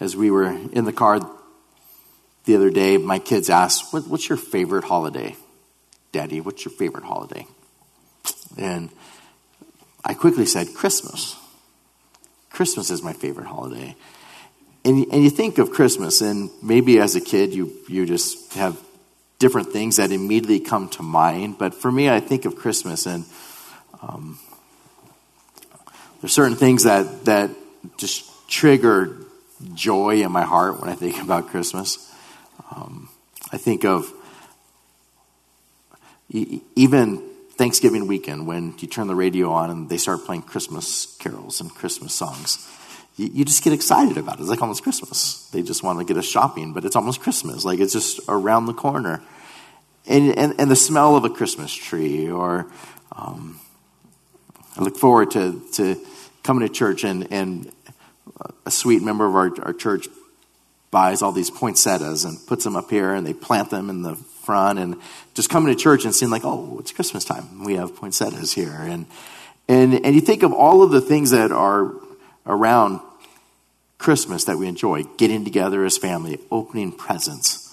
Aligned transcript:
As 0.00 0.16
we 0.16 0.30
were 0.30 0.46
in 0.46 0.84
the 0.84 0.92
car 0.92 1.20
the 2.46 2.56
other 2.56 2.70
day, 2.70 2.96
my 2.96 3.18
kids 3.18 3.50
asked, 3.50 3.92
what, 3.92 4.08
What's 4.08 4.28
your 4.28 4.38
favorite 4.38 4.84
holiday? 4.84 5.36
Daddy, 6.10 6.40
what's 6.40 6.64
your 6.64 6.72
favorite 6.72 7.04
holiday? 7.04 7.46
And 8.56 8.88
I 10.04 10.14
quickly 10.14 10.46
said, 10.46 10.74
Christmas. 10.74 11.36
Christmas 12.48 12.90
is 12.90 13.02
my 13.02 13.12
favorite 13.12 13.46
holiday. 13.46 13.94
And, 14.84 15.06
and 15.12 15.22
you 15.22 15.30
think 15.30 15.58
of 15.58 15.70
Christmas, 15.70 16.22
and 16.22 16.50
maybe 16.62 16.98
as 16.98 17.14
a 17.14 17.20
kid, 17.20 17.54
you, 17.54 17.70
you 17.86 18.06
just 18.06 18.54
have 18.54 18.80
different 19.38 19.68
things 19.72 19.96
that 19.96 20.10
immediately 20.10 20.60
come 20.60 20.88
to 20.90 21.02
mind. 21.02 21.58
But 21.58 21.74
for 21.74 21.92
me, 21.92 22.08
I 22.08 22.20
think 22.20 22.46
of 22.46 22.56
Christmas, 22.56 23.06
and 23.06 23.24
um, 24.02 24.38
there's 26.20 26.32
certain 26.32 26.56
things 26.56 26.84
that, 26.84 27.26
that 27.26 27.50
just 27.98 28.24
trigger 28.48 29.26
joy 29.74 30.22
in 30.22 30.32
my 30.32 30.42
heart 30.42 30.80
when 30.80 30.90
I 30.90 30.94
think 30.94 31.22
about 31.22 31.48
Christmas. 31.48 32.12
Um, 32.70 33.08
I 33.52 33.56
think 33.56 33.84
of 33.84 34.12
even 36.30 37.28
Thanksgiving 37.52 38.06
weekend 38.06 38.46
when 38.46 38.74
you 38.78 38.88
turn 38.88 39.06
the 39.06 39.14
radio 39.14 39.50
on 39.50 39.70
and 39.70 39.88
they 39.88 39.96
start 39.96 40.24
playing 40.24 40.42
Christmas 40.42 41.16
carols 41.18 41.60
and 41.60 41.70
Christmas 41.74 42.14
songs. 42.14 42.68
You, 43.16 43.28
you 43.32 43.44
just 43.44 43.64
get 43.64 43.72
excited 43.72 44.16
about 44.16 44.38
it. 44.38 44.42
It's 44.42 44.48
like 44.48 44.62
almost 44.62 44.82
Christmas. 44.82 45.48
They 45.50 45.62
just 45.62 45.82
want 45.82 45.98
to 45.98 46.04
get 46.04 46.16
us 46.16 46.24
shopping, 46.24 46.72
but 46.72 46.84
it's 46.84 46.96
almost 46.96 47.20
Christmas. 47.20 47.64
Like 47.64 47.80
it's 47.80 47.92
just 47.92 48.20
around 48.28 48.66
the 48.66 48.74
corner. 48.74 49.22
And, 50.06 50.36
and, 50.38 50.54
and 50.58 50.70
the 50.70 50.76
smell 50.76 51.16
of 51.16 51.24
a 51.24 51.30
Christmas 51.30 51.74
tree, 51.74 52.30
or 52.30 52.70
um, 53.12 53.60
I 54.76 54.82
look 54.82 54.96
forward 54.96 55.32
to, 55.32 55.60
to 55.74 56.00
coming 56.42 56.66
to 56.66 56.72
church 56.72 57.04
and, 57.04 57.30
and 57.30 57.70
a 58.64 58.70
sweet 58.70 59.02
member 59.02 59.26
of 59.26 59.34
our, 59.34 59.52
our 59.62 59.72
church 59.72 60.08
buys 60.90 61.22
all 61.22 61.32
these 61.32 61.50
poinsettias 61.50 62.24
and 62.24 62.38
puts 62.46 62.64
them 62.64 62.76
up 62.76 62.90
here 62.90 63.14
and 63.14 63.26
they 63.26 63.34
plant 63.34 63.70
them 63.70 63.90
in 63.90 64.02
the 64.02 64.16
front 64.16 64.78
and 64.78 64.96
just 65.34 65.48
coming 65.48 65.72
to 65.72 65.80
church 65.80 66.04
and 66.04 66.14
seeing 66.14 66.30
like, 66.30 66.44
oh, 66.44 66.78
it's 66.80 66.92
Christmas 66.92 67.24
time. 67.24 67.64
We 67.64 67.74
have 67.74 67.94
poinsettias 67.94 68.52
here. 68.52 68.76
And, 68.80 69.06
and, 69.68 70.04
and 70.04 70.14
you 70.14 70.20
think 70.20 70.42
of 70.42 70.52
all 70.52 70.82
of 70.82 70.90
the 70.90 71.00
things 71.00 71.30
that 71.30 71.52
are 71.52 71.92
around 72.46 73.00
Christmas 73.98 74.44
that 74.44 74.56
we 74.56 74.66
enjoy, 74.66 75.04
getting 75.16 75.44
together 75.44 75.84
as 75.84 75.98
family, 75.98 76.40
opening 76.50 76.90
presents. 76.90 77.66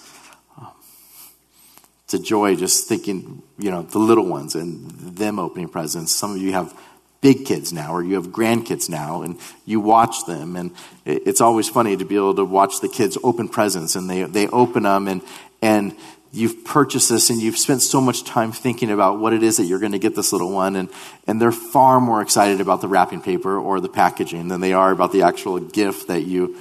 it's 2.04 2.14
a 2.14 2.18
joy 2.18 2.54
just 2.54 2.86
thinking, 2.86 3.42
you 3.58 3.70
know, 3.70 3.82
the 3.82 3.98
little 3.98 4.26
ones 4.26 4.54
and 4.54 4.90
them 4.90 5.38
opening 5.38 5.68
presents. 5.68 6.14
Some 6.14 6.32
of 6.32 6.38
you 6.38 6.52
have 6.52 6.72
big 7.20 7.44
kids 7.44 7.72
now 7.72 7.92
or 7.92 8.02
you 8.02 8.14
have 8.14 8.28
grandkids 8.28 8.88
now 8.88 9.22
and 9.22 9.38
you 9.64 9.80
watch 9.80 10.24
them 10.26 10.54
and 10.54 10.70
it's 11.04 11.40
always 11.40 11.68
funny 11.68 11.96
to 11.96 12.04
be 12.04 12.14
able 12.14 12.34
to 12.34 12.44
watch 12.44 12.80
the 12.80 12.88
kids 12.88 13.18
open 13.24 13.48
presents 13.48 13.96
and 13.96 14.08
they, 14.08 14.22
they 14.22 14.46
open 14.48 14.84
them 14.84 15.08
and, 15.08 15.20
and 15.60 15.96
you've 16.30 16.64
purchased 16.64 17.08
this 17.08 17.28
and 17.30 17.40
you've 17.40 17.58
spent 17.58 17.82
so 17.82 18.00
much 18.00 18.22
time 18.22 18.52
thinking 18.52 18.90
about 18.90 19.18
what 19.18 19.32
it 19.32 19.42
is 19.42 19.56
that 19.56 19.64
you're 19.64 19.80
going 19.80 19.92
to 19.92 19.98
get 19.98 20.14
this 20.14 20.32
little 20.32 20.52
one 20.52 20.76
and, 20.76 20.88
and 21.26 21.40
they're 21.40 21.50
far 21.50 22.00
more 22.00 22.22
excited 22.22 22.60
about 22.60 22.80
the 22.80 22.88
wrapping 22.88 23.20
paper 23.20 23.58
or 23.58 23.80
the 23.80 23.88
packaging 23.88 24.46
than 24.46 24.60
they 24.60 24.72
are 24.72 24.92
about 24.92 25.10
the 25.10 25.22
actual 25.22 25.58
gift 25.58 26.06
that 26.06 26.22
you 26.22 26.56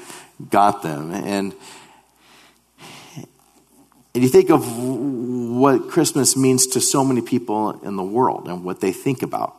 got 0.49 0.81
them 0.81 1.11
and 1.11 1.53
and 4.15 4.23
you 4.23 4.31
think 4.31 4.49
of 4.49 4.79
what 4.79 5.89
Christmas 5.89 6.35
means 6.35 6.65
to 6.67 6.81
so 6.81 7.03
many 7.03 7.21
people 7.21 7.79
in 7.83 7.97
the 7.97 8.03
world 8.03 8.47
and 8.47 8.63
what 8.63 8.81
they 8.81 8.91
think 8.91 9.21
about. 9.21 9.56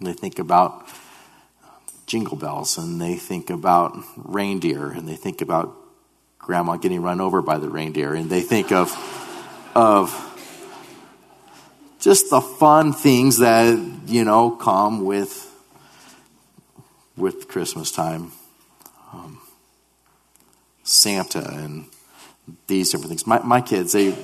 They 0.00 0.12
think 0.12 0.38
about 0.38 0.88
jingle 2.06 2.36
bells 2.36 2.78
and 2.78 3.00
they 3.00 3.16
think 3.16 3.50
about 3.50 3.96
reindeer 4.16 4.90
and 4.90 5.08
they 5.08 5.16
think 5.16 5.42
about 5.42 5.74
grandma 6.38 6.76
getting 6.76 7.02
run 7.02 7.20
over 7.20 7.42
by 7.42 7.58
the 7.58 7.68
reindeer 7.68 8.14
and 8.14 8.30
they 8.30 8.40
think 8.40 8.72
of 8.72 8.90
of 9.74 10.24
just 12.00 12.30
the 12.30 12.40
fun 12.40 12.92
things 12.92 13.38
that 13.38 13.78
you 14.06 14.24
know 14.24 14.50
come 14.52 15.04
with 15.04 15.48
with 17.18 17.48
Christmas 17.48 17.90
time. 17.90 18.32
Um, 19.12 19.40
Santa 20.84 21.46
and 21.50 21.86
these 22.66 22.90
different 22.90 23.10
things. 23.10 23.26
My, 23.26 23.40
my 23.42 23.60
kids, 23.60 23.92
they, 23.92 24.14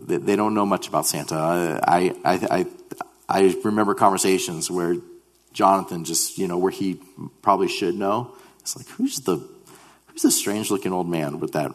they, 0.00 0.16
they 0.16 0.36
don't 0.36 0.54
know 0.54 0.64
much 0.64 0.88
about 0.88 1.06
Santa. 1.06 1.34
I, 1.34 2.14
I, 2.24 2.34
I, 2.50 2.66
I 3.28 3.54
remember 3.64 3.94
conversations 3.94 4.70
where 4.70 4.96
Jonathan 5.52 6.04
just, 6.04 6.38
you 6.38 6.48
know, 6.48 6.56
where 6.56 6.70
he 6.70 7.00
probably 7.42 7.68
should 7.68 7.94
know. 7.94 8.34
It's 8.60 8.76
like, 8.76 8.86
who's 8.90 9.20
the, 9.20 9.46
who's 10.06 10.22
the 10.22 10.30
strange 10.30 10.70
looking 10.70 10.92
old 10.92 11.08
man 11.08 11.40
with 11.40 11.52
that 11.52 11.74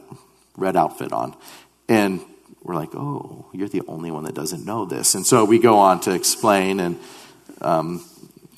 red 0.58 0.76
outfit 0.76 1.12
on? 1.12 1.36
And 1.88 2.22
we're 2.64 2.76
like, 2.76 2.96
oh, 2.96 3.46
you're 3.52 3.68
the 3.68 3.82
only 3.88 4.10
one 4.10 4.24
that 4.24 4.34
doesn't 4.34 4.66
know 4.66 4.86
this. 4.86 5.16
And 5.16 5.26
so 5.26 5.46
we 5.46 5.60
go 5.60 5.78
on 5.78 6.00
to 6.02 6.14
explain 6.14 6.80
and, 6.80 7.00
um, 7.62 8.04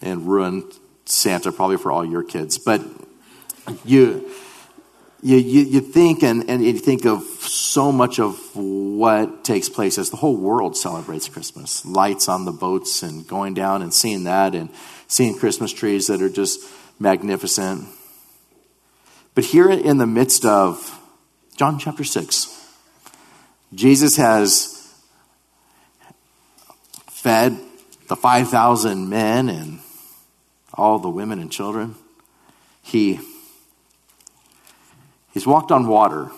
and 0.01 0.27
ruin 0.27 0.63
Santa 1.05 1.51
probably 1.51 1.77
for 1.77 1.91
all 1.91 2.05
your 2.05 2.23
kids. 2.23 2.57
But 2.57 2.81
you, 3.83 4.29
you, 5.25 5.37
you, 5.37 5.61
you 5.61 5.81
think 5.81 6.21
and, 6.21 6.47
and 6.51 6.63
you 6.63 6.77
think 6.77 7.03
of 7.07 7.23
so 7.23 7.91
much 7.91 8.19
of 8.19 8.37
what 8.55 9.43
takes 9.43 9.69
place 9.69 9.97
as 9.97 10.11
the 10.11 10.17
whole 10.17 10.37
world 10.37 10.77
celebrates 10.77 11.27
Christmas. 11.27 11.83
Lights 11.83 12.29
on 12.29 12.45
the 12.45 12.51
boats 12.51 13.01
and 13.01 13.25
going 13.25 13.55
down 13.55 13.81
and 13.81 13.91
seeing 13.91 14.25
that 14.25 14.53
and 14.53 14.69
seeing 15.07 15.35
Christmas 15.35 15.73
trees 15.73 16.05
that 16.07 16.21
are 16.21 16.29
just 16.29 16.59
magnificent. 16.99 17.87
But 19.33 19.45
here 19.45 19.71
in 19.71 19.97
the 19.97 20.05
midst 20.05 20.45
of 20.45 20.95
John 21.57 21.79
chapter 21.79 22.03
6, 22.03 22.75
Jesus 23.73 24.17
has 24.17 24.93
fed 27.07 27.57
the 28.09 28.15
5,000 28.15 29.09
men 29.09 29.49
and 29.49 29.79
all 30.75 30.99
the 30.99 31.09
women 31.09 31.39
and 31.39 31.51
children. 31.51 31.95
He 32.83 33.19
He's 35.35 35.45
walked 35.45 35.69
on 35.69 35.85
water. 35.85 36.31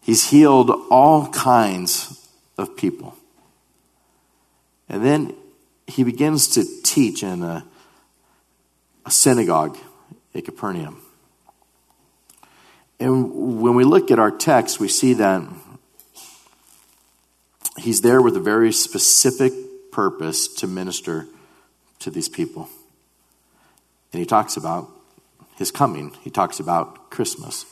He's 0.00 0.30
healed 0.30 0.70
all 0.88 1.26
kinds 1.32 2.28
of 2.56 2.76
people. 2.76 3.16
And 4.88 5.04
then 5.04 5.34
he 5.88 6.04
begins 6.04 6.46
to 6.50 6.64
teach 6.84 7.24
in 7.24 7.42
a, 7.42 7.66
a 9.04 9.10
synagogue 9.10 9.76
at 10.32 10.44
Capernaum. 10.44 11.02
And 13.00 13.60
when 13.60 13.74
we 13.74 13.82
look 13.82 14.12
at 14.12 14.20
our 14.20 14.30
text, 14.30 14.78
we 14.78 14.86
see 14.86 15.14
that 15.14 15.42
he's 17.78 18.00
there 18.00 18.22
with 18.22 18.36
a 18.36 18.40
very 18.40 18.70
specific 18.70 19.52
purpose 19.90 20.46
to 20.54 20.68
minister 20.68 21.26
to 21.98 22.12
these 22.12 22.28
people. 22.28 22.68
And 24.12 24.20
he 24.20 24.24
talks 24.24 24.56
about 24.56 24.93
his 25.56 25.70
coming. 25.70 26.12
He 26.22 26.30
talks 26.30 26.60
about 26.60 27.10
Christmas. 27.10 27.66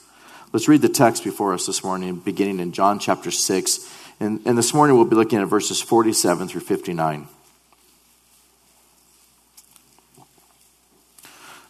Let's 0.53 0.69
read 0.69 0.83
the 0.83 0.89
text 0.89 1.25
before 1.25 1.55
us 1.55 1.67
this 1.67 1.83
morning, 1.83 2.17
beginning 2.17 2.61
in 2.61 2.73
John 2.73 2.99
chapter 2.99 3.31
6. 3.31 3.91
And, 4.21 4.41
and 4.45 4.57
this 4.57 4.75
morning 4.75 4.97
we'll 4.97 5.07
be 5.07 5.17
looking 5.17 5.41
at 5.41 5.49
verses 5.49 5.81
47 5.81 6.49
through 6.49 6.61
59. 6.61 7.27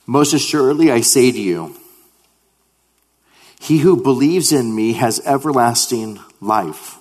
Most 0.07 0.35
assuredly, 0.35 0.91
I 0.91 1.01
say 1.01 1.31
to 1.31 1.41
you, 1.41 1.77
he 3.61 3.79
who 3.79 4.03
believes 4.03 4.51
in 4.53 4.75
me 4.75 4.95
has 4.95 5.25
everlasting 5.25 6.19
life. 6.41 6.99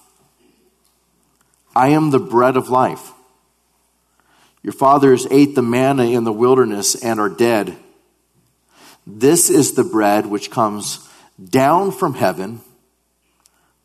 I 1.75 1.89
am 1.89 2.11
the 2.11 2.19
bread 2.19 2.55
of 2.55 2.69
life. 2.69 3.11
Your 4.61 4.73
fathers 4.73 5.25
ate 5.31 5.55
the 5.55 5.63
manna 5.63 6.03
in 6.03 6.23
the 6.23 6.31
wilderness 6.31 6.93
and 6.93 7.19
are 7.19 7.29
dead. 7.29 7.75
This 9.05 9.49
is 9.49 9.73
the 9.73 9.83
bread 9.83 10.25
which 10.25 10.51
comes 10.51 11.07
down 11.43 11.91
from 11.91 12.13
heaven, 12.13 12.61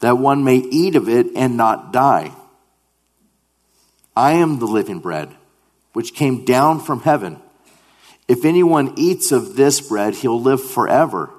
that 0.01 0.19
one 0.19 0.45
may 0.45 0.57
eat 0.57 0.95
of 0.95 1.09
it 1.09 1.27
and 1.35 1.57
not 1.57 1.93
die. 1.93 2.33
I 4.15 4.33
am 4.33 4.59
the 4.59 4.67
living 4.67 5.01
bread, 5.01 5.35
which 5.93 6.15
came 6.15 6.45
down 6.45 6.81
from 6.81 7.01
heaven. 7.01 7.41
If 8.29 8.45
anyone 8.45 8.95
eats 8.97 9.33
of 9.33 9.57
this 9.57 9.81
bread, 9.81 10.15
he'll 10.15 10.41
live 10.41 10.63
forever. 10.63 11.31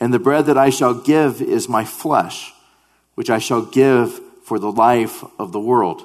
And 0.00 0.12
the 0.12 0.18
bread 0.18 0.46
that 0.46 0.58
I 0.58 0.70
shall 0.70 0.94
give 0.94 1.42
is 1.42 1.68
my 1.68 1.84
flesh, 1.84 2.52
which 3.14 3.30
I 3.30 3.38
shall 3.38 3.62
give 3.62 4.20
for 4.44 4.58
the 4.58 4.72
life 4.72 5.24
of 5.38 5.52
the 5.52 5.60
world. 5.60 6.04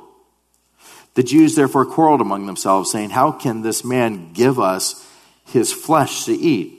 The 1.16 1.24
Jews 1.24 1.56
therefore 1.56 1.86
quarreled 1.86 2.22
among 2.22 2.46
themselves, 2.46 2.92
saying, 2.92 3.10
How 3.10 3.32
can 3.32 3.62
this 3.62 3.84
man 3.84 4.32
give 4.32 4.60
us 4.60 5.06
his 5.46 5.74
flesh 5.74 6.26
to 6.26 6.34
eat? 6.34 6.79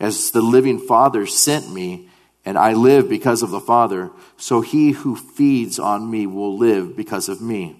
As 0.00 0.32
the 0.32 0.42
living 0.42 0.80
Father 0.80 1.26
sent 1.26 1.70
me, 1.70 2.08
and 2.44 2.58
I 2.58 2.72
live 2.72 3.08
because 3.08 3.42
of 3.42 3.50
the 3.50 3.60
Father, 3.60 4.10
so 4.36 4.62
he 4.62 4.92
who 4.92 5.14
feeds 5.14 5.78
on 5.78 6.10
me 6.10 6.26
will 6.26 6.56
live 6.56 6.96
because 6.96 7.28
of 7.28 7.40
me. 7.40 7.76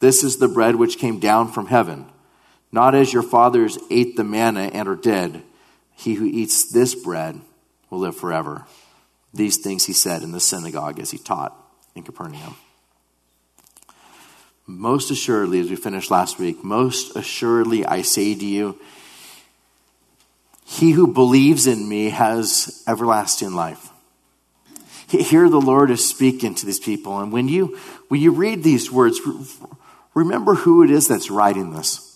This 0.00 0.24
is 0.24 0.38
the 0.38 0.48
bread 0.48 0.74
which 0.74 0.98
came 0.98 1.20
down 1.20 1.52
from 1.52 1.66
heaven 1.66 2.10
not 2.72 2.94
as 2.94 3.12
your 3.12 3.22
fathers 3.22 3.78
ate 3.90 4.16
the 4.16 4.24
manna 4.24 4.70
and 4.72 4.88
are 4.88 4.96
dead. 4.96 5.42
He 5.94 6.14
who 6.14 6.24
eats 6.24 6.70
this 6.70 6.94
bread 6.94 7.40
will 7.88 7.98
live 7.98 8.16
forever. 8.16 8.66
These 9.34 9.58
things 9.58 9.86
he 9.86 9.92
said 9.92 10.22
in 10.22 10.32
the 10.32 10.40
synagogue 10.40 10.98
as 11.00 11.10
he 11.10 11.18
taught 11.18 11.56
in 11.94 12.02
Capernaum. 12.02 12.56
Most 14.66 15.10
assuredly, 15.10 15.58
as 15.60 15.68
we 15.68 15.76
finished 15.76 16.12
last 16.12 16.38
week, 16.38 16.62
most 16.62 17.16
assuredly 17.16 17.84
I 17.84 18.02
say 18.02 18.34
to 18.36 18.46
you, 18.46 18.78
he 20.70 20.92
who 20.92 21.08
believes 21.08 21.66
in 21.66 21.88
me 21.88 22.10
has 22.10 22.84
everlasting 22.86 23.54
life. 23.54 23.90
Here 25.08 25.48
the 25.48 25.60
Lord 25.60 25.90
is 25.90 26.08
speaking 26.08 26.54
to 26.54 26.64
these 26.64 26.78
people. 26.78 27.18
And 27.18 27.32
when 27.32 27.48
you, 27.48 27.76
when 28.06 28.20
you 28.20 28.30
read 28.30 28.62
these 28.62 28.88
words, 28.88 29.20
remember 30.14 30.54
who 30.54 30.84
it 30.84 30.90
is 30.90 31.08
that's 31.08 31.28
writing 31.28 31.72
this 31.74 32.06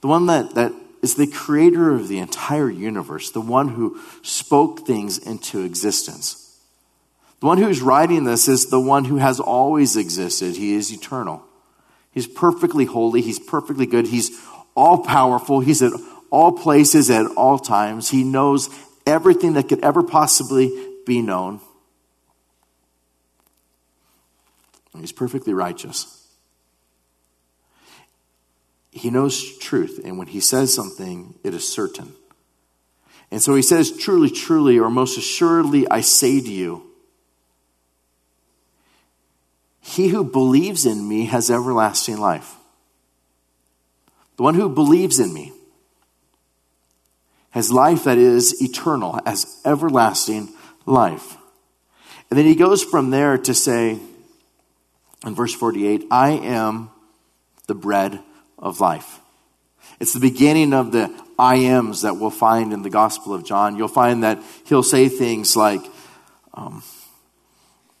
the 0.00 0.06
one 0.06 0.26
that, 0.26 0.54
that 0.54 0.72
is 1.02 1.16
the 1.16 1.26
creator 1.26 1.90
of 1.90 2.06
the 2.06 2.20
entire 2.20 2.70
universe, 2.70 3.32
the 3.32 3.40
one 3.40 3.68
who 3.68 4.00
spoke 4.22 4.86
things 4.86 5.18
into 5.18 5.62
existence. 5.62 6.56
The 7.40 7.46
one 7.46 7.58
who's 7.58 7.82
writing 7.82 8.24
this 8.24 8.46
is 8.46 8.70
the 8.70 8.80
one 8.80 9.04
who 9.06 9.16
has 9.16 9.40
always 9.40 9.96
existed. 9.96 10.56
He 10.56 10.74
is 10.74 10.92
eternal. 10.92 11.42
He's 12.12 12.28
perfectly 12.28 12.84
holy. 12.84 13.20
He's 13.22 13.40
perfectly 13.40 13.86
good. 13.86 14.06
He's 14.06 14.30
all 14.74 14.98
powerful. 15.04 15.60
He's 15.60 15.82
at 15.82 15.92
all 16.30 16.52
places 16.52 17.10
at 17.10 17.26
all 17.26 17.58
times. 17.58 18.10
He 18.10 18.24
knows 18.24 18.70
everything 19.06 19.54
that 19.54 19.68
could 19.68 19.80
ever 19.80 20.02
possibly 20.02 20.70
be 21.06 21.22
known. 21.22 21.60
He's 24.98 25.12
perfectly 25.12 25.54
righteous 25.54 26.20
he 28.92 29.10
knows 29.10 29.58
truth, 29.58 30.00
and 30.04 30.18
when 30.18 30.26
he 30.26 30.40
says 30.40 30.74
something, 30.74 31.34
it 31.44 31.54
is 31.54 31.66
certain. 31.66 32.12
And 33.30 33.40
so 33.40 33.54
he 33.54 33.62
says, 33.62 33.96
Truly, 33.96 34.30
truly, 34.30 34.78
or 34.78 34.90
most 34.90 35.16
assuredly, 35.16 35.88
I 35.88 36.00
say 36.00 36.40
to 36.40 36.50
you, 36.50 36.82
he 39.80 40.08
who 40.08 40.24
believes 40.24 40.86
in 40.86 41.08
me 41.08 41.26
has 41.26 41.50
everlasting 41.50 42.18
life. 42.18 42.56
The 44.36 44.42
one 44.42 44.54
who 44.54 44.68
believes 44.68 45.18
in 45.18 45.32
me 45.32 45.52
has 47.50 47.72
life 47.72 48.04
that 48.04 48.18
is 48.18 48.62
eternal, 48.62 49.20
has 49.26 49.60
everlasting 49.64 50.48
life. 50.86 51.36
And 52.30 52.38
then 52.38 52.46
he 52.46 52.54
goes 52.54 52.82
from 52.82 53.10
there 53.10 53.36
to 53.38 53.54
say, 53.54 53.98
in 55.26 55.34
verse 55.34 55.52
48, 55.52 56.06
I 56.10 56.30
am 56.30 56.90
the 57.66 57.74
bread 57.74 58.20
of 58.58 58.80
life. 58.80 59.20
It's 59.98 60.14
the 60.14 60.20
beginning 60.20 60.72
of 60.72 60.92
the 60.92 61.12
I 61.38 61.56
ams 61.56 62.02
that 62.02 62.16
we'll 62.16 62.30
find 62.30 62.72
in 62.72 62.82
the 62.82 62.90
Gospel 62.90 63.34
of 63.34 63.44
John. 63.44 63.76
You'll 63.76 63.88
find 63.88 64.22
that 64.24 64.42
he'll 64.64 64.82
say 64.82 65.08
things 65.08 65.56
like, 65.56 65.82
um, 66.54 66.82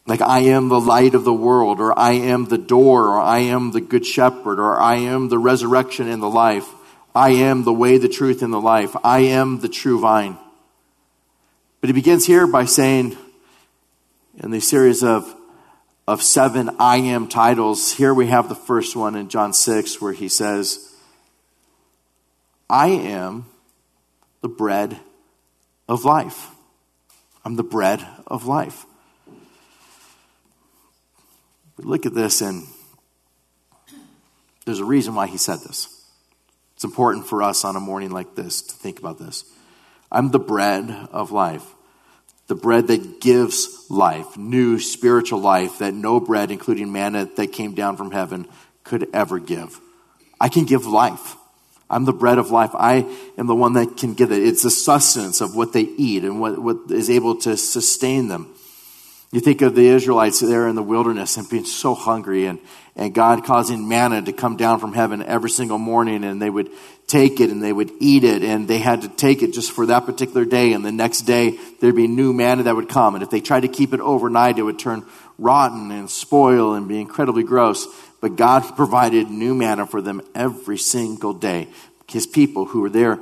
like, 0.06 0.22
I 0.22 0.40
am 0.40 0.68
the 0.68 0.80
light 0.80 1.14
of 1.14 1.24
the 1.24 1.32
world, 1.32 1.80
or 1.80 1.96
I 1.98 2.12
am 2.12 2.46
the 2.46 2.58
door, 2.58 3.08
or 3.08 3.20
I 3.20 3.40
am 3.40 3.70
the 3.70 3.80
good 3.80 4.04
shepherd, 4.04 4.58
or 4.58 4.78
I 4.78 4.96
am 4.96 5.28
the 5.28 5.38
resurrection 5.38 6.08
and 6.08 6.22
the 6.22 6.28
life. 6.28 6.68
I 7.14 7.30
am 7.30 7.64
the 7.64 7.72
way, 7.72 7.98
the 7.98 8.08
truth, 8.08 8.42
and 8.42 8.52
the 8.52 8.60
life. 8.60 8.94
I 9.02 9.20
am 9.20 9.60
the 9.60 9.68
true 9.68 10.00
vine. 10.00 10.38
But 11.80 11.88
he 11.88 11.94
begins 11.94 12.26
here 12.26 12.46
by 12.46 12.66
saying, 12.66 13.16
in 14.38 14.50
the 14.50 14.60
series 14.60 15.02
of 15.02 15.34
of 16.10 16.24
seven 16.24 16.68
I 16.80 16.96
am 16.96 17.28
titles, 17.28 17.92
here 17.92 18.12
we 18.12 18.26
have 18.26 18.48
the 18.48 18.56
first 18.56 18.96
one 18.96 19.14
in 19.14 19.28
John 19.28 19.52
6 19.52 20.00
where 20.00 20.12
he 20.12 20.28
says, 20.28 20.92
I 22.68 22.88
am 22.88 23.46
the 24.40 24.48
bread 24.48 24.98
of 25.88 26.04
life. 26.04 26.48
I'm 27.44 27.54
the 27.54 27.62
bread 27.62 28.04
of 28.26 28.46
life. 28.46 28.86
We 31.76 31.84
look 31.84 32.06
at 32.06 32.14
this 32.14 32.40
and 32.40 32.66
there's 34.64 34.80
a 34.80 34.84
reason 34.84 35.14
why 35.14 35.28
he 35.28 35.38
said 35.38 35.60
this. 35.60 35.99
It's 36.80 36.84
important 36.86 37.26
for 37.26 37.42
us 37.42 37.66
on 37.66 37.76
a 37.76 37.80
morning 37.80 38.10
like 38.10 38.34
this 38.34 38.62
to 38.62 38.74
think 38.74 39.00
about 39.00 39.18
this. 39.18 39.44
I'm 40.10 40.30
the 40.30 40.38
bread 40.38 40.90
of 41.12 41.30
life 41.30 41.62
the 42.46 42.54
bread 42.56 42.88
that 42.88 43.20
gives 43.20 43.86
life, 43.90 44.36
new 44.36 44.78
spiritual 44.80 45.40
life 45.40 45.78
that 45.78 45.92
no 45.94 46.18
bread, 46.18 46.50
including 46.50 46.90
manna 46.90 47.28
that 47.36 47.52
came 47.52 47.74
down 47.74 47.96
from 47.96 48.10
heaven, 48.10 48.48
could 48.82 49.08
ever 49.14 49.38
give. 49.38 49.78
I 50.40 50.48
can 50.48 50.64
give 50.64 50.86
life. 50.86 51.36
I'm 51.88 52.06
the 52.06 52.12
bread 52.12 52.38
of 52.38 52.50
life. 52.50 52.70
I 52.74 53.06
am 53.38 53.46
the 53.46 53.54
one 53.54 53.74
that 53.74 53.98
can 53.98 54.14
give 54.14 54.32
it. 54.32 54.42
It's 54.42 54.62
the 54.62 54.70
sustenance 54.70 55.40
of 55.40 55.54
what 55.54 55.74
they 55.74 55.82
eat 55.82 56.24
and 56.24 56.40
what, 56.40 56.58
what 56.58 56.90
is 56.90 57.10
able 57.10 57.36
to 57.42 57.56
sustain 57.56 58.26
them. 58.26 58.52
You 59.32 59.40
think 59.40 59.62
of 59.62 59.76
the 59.76 59.86
Israelites 59.86 60.40
there 60.40 60.66
in 60.66 60.74
the 60.74 60.82
wilderness 60.82 61.36
and 61.36 61.48
being 61.48 61.64
so 61.64 61.94
hungry 61.94 62.46
and, 62.46 62.58
and 62.96 63.14
God 63.14 63.44
causing 63.44 63.88
manna 63.88 64.22
to 64.22 64.32
come 64.32 64.56
down 64.56 64.80
from 64.80 64.92
heaven 64.92 65.22
every 65.22 65.50
single 65.50 65.78
morning 65.78 66.24
and 66.24 66.42
they 66.42 66.50
would 66.50 66.70
take 67.06 67.38
it 67.40 67.50
and 67.50 67.62
they 67.62 67.72
would 67.72 67.92
eat 68.00 68.24
it 68.24 68.42
and 68.42 68.66
they 68.66 68.78
had 68.78 69.02
to 69.02 69.08
take 69.08 69.42
it 69.42 69.52
just 69.52 69.70
for 69.70 69.86
that 69.86 70.04
particular 70.04 70.44
day 70.44 70.72
and 70.72 70.84
the 70.84 70.90
next 70.90 71.22
day 71.22 71.58
there'd 71.80 71.94
be 71.94 72.08
new 72.08 72.32
manna 72.32 72.64
that 72.64 72.74
would 72.74 72.88
come 72.88 73.14
and 73.14 73.22
if 73.22 73.30
they 73.30 73.40
tried 73.40 73.60
to 73.60 73.68
keep 73.68 73.94
it 73.94 74.00
overnight 74.00 74.58
it 74.58 74.62
would 74.62 74.78
turn 74.80 75.04
rotten 75.40 75.90
and 75.90 76.08
spoil 76.08 76.74
and 76.74 76.86
be 76.86 77.00
incredibly 77.00 77.42
gross. 77.42 77.88
But 78.20 78.36
God 78.36 78.76
provided 78.76 79.30
new 79.30 79.54
manna 79.54 79.86
for 79.86 80.02
them 80.02 80.20
every 80.34 80.78
single 80.78 81.32
day. 81.32 81.68
His 82.06 82.26
people 82.26 82.66
who 82.66 82.82
were 82.82 82.90
there 82.90 83.18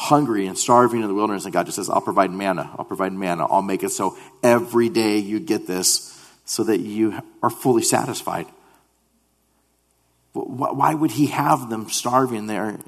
hungry 0.00 0.46
and 0.46 0.56
starving 0.56 1.02
in 1.02 1.08
the 1.08 1.14
wilderness, 1.14 1.44
and 1.44 1.52
God 1.52 1.66
just 1.66 1.76
says, 1.76 1.90
I'll 1.90 2.00
provide 2.00 2.30
manna. 2.30 2.70
I'll 2.78 2.86
provide 2.86 3.12
manna. 3.12 3.44
I'll 3.44 3.60
make 3.60 3.82
it 3.82 3.90
so 3.90 4.16
every 4.42 4.88
day 4.88 5.18
you 5.18 5.38
get 5.38 5.66
this 5.66 6.18
so 6.46 6.64
that 6.64 6.80
you 6.80 7.20
are 7.42 7.50
fully 7.50 7.82
satisfied. 7.82 8.46
Why 10.32 10.94
would 10.94 11.10
He 11.10 11.26
have 11.26 11.68
them 11.68 11.90
starving 11.90 12.46
there 12.46 12.78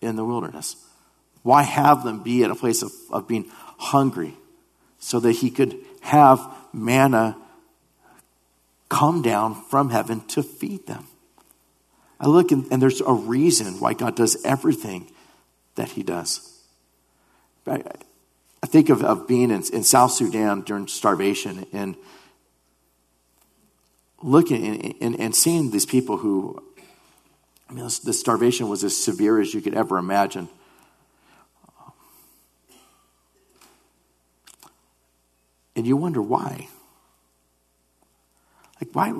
in 0.00 0.16
the 0.16 0.24
wilderness? 0.24 0.76
Why 1.42 1.62
have 1.62 2.04
them 2.04 2.22
be 2.22 2.42
at 2.42 2.50
a 2.50 2.54
place 2.54 2.82
of, 2.82 2.90
of 3.10 3.28
being 3.28 3.50
hungry 3.76 4.32
so 4.98 5.20
that 5.20 5.32
He 5.32 5.50
could 5.50 5.76
have 6.00 6.40
manna 6.72 7.36
come 8.88 9.20
down 9.20 9.62
from 9.64 9.90
heaven 9.90 10.22
to 10.28 10.42
feed 10.42 10.86
them? 10.86 11.06
I 12.18 12.28
look 12.28 12.50
and, 12.50 12.66
and 12.72 12.80
there's 12.80 13.02
a 13.02 13.12
reason 13.12 13.78
why 13.78 13.92
God 13.92 14.16
does 14.16 14.42
everything 14.42 15.10
that 15.76 15.90
he 15.92 16.02
does. 16.02 16.52
I, 17.66 17.82
I 18.62 18.66
think 18.66 18.88
of, 18.88 19.02
of 19.02 19.28
being 19.28 19.50
in, 19.50 19.62
in 19.72 19.84
South 19.84 20.12
Sudan 20.12 20.62
during 20.62 20.88
starvation 20.88 21.66
and 21.72 21.96
looking 24.22 24.66
and, 24.66 24.94
and, 25.00 25.20
and 25.20 25.34
seeing 25.34 25.70
these 25.70 25.86
people 25.86 26.16
who, 26.16 26.62
I 27.70 27.72
mean, 27.72 27.84
the 27.84 28.12
starvation 28.12 28.68
was 28.68 28.82
as 28.84 28.96
severe 28.96 29.40
as 29.40 29.54
you 29.54 29.60
could 29.60 29.74
ever 29.74 29.98
imagine. 29.98 30.48
And 35.74 35.86
you 35.86 35.96
wonder 35.96 36.22
why. 36.22 36.68
Like, 38.80 38.90
why? 38.92 39.12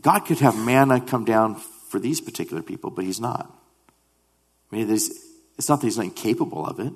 God 0.00 0.20
could 0.20 0.38
have 0.38 0.56
manna 0.56 1.00
come 1.00 1.24
down 1.24 1.56
for 1.88 1.98
these 1.98 2.20
particular 2.20 2.62
people, 2.62 2.90
but 2.90 3.04
He's 3.04 3.20
not. 3.20 3.52
I 4.72 4.76
mean, 4.76 4.90
it's 4.90 5.68
not 5.68 5.80
that 5.80 5.86
he's 5.86 5.98
not 5.98 6.06
incapable 6.06 6.66
of 6.66 6.80
it. 6.80 6.92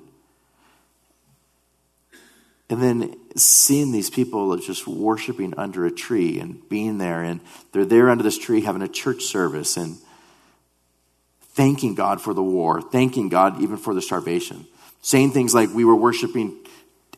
And 2.69 2.81
then 2.81 3.15
seeing 3.35 3.91
these 3.91 4.09
people 4.09 4.57
just 4.57 4.87
worshiping 4.87 5.53
under 5.57 5.85
a 5.85 5.91
tree 5.91 6.39
and 6.39 6.67
being 6.67 6.97
there, 6.97 7.21
and 7.21 7.39
they're 7.71 7.85
there 7.85 8.09
under 8.09 8.23
this 8.23 8.37
tree 8.37 8.61
having 8.61 8.81
a 8.81 8.89
church 8.89 9.23
service 9.23 9.77
and 9.77 9.97
thanking 11.41 11.95
God 11.95 12.21
for 12.21 12.33
the 12.33 12.43
war, 12.43 12.81
thanking 12.81 13.29
God 13.29 13.61
even 13.61 13.77
for 13.77 13.93
the 13.93 14.01
starvation, 14.01 14.67
saying 15.01 15.31
things 15.31 15.53
like, 15.53 15.69
We 15.69 15.85
were 15.85 15.95
worshiping 15.95 16.57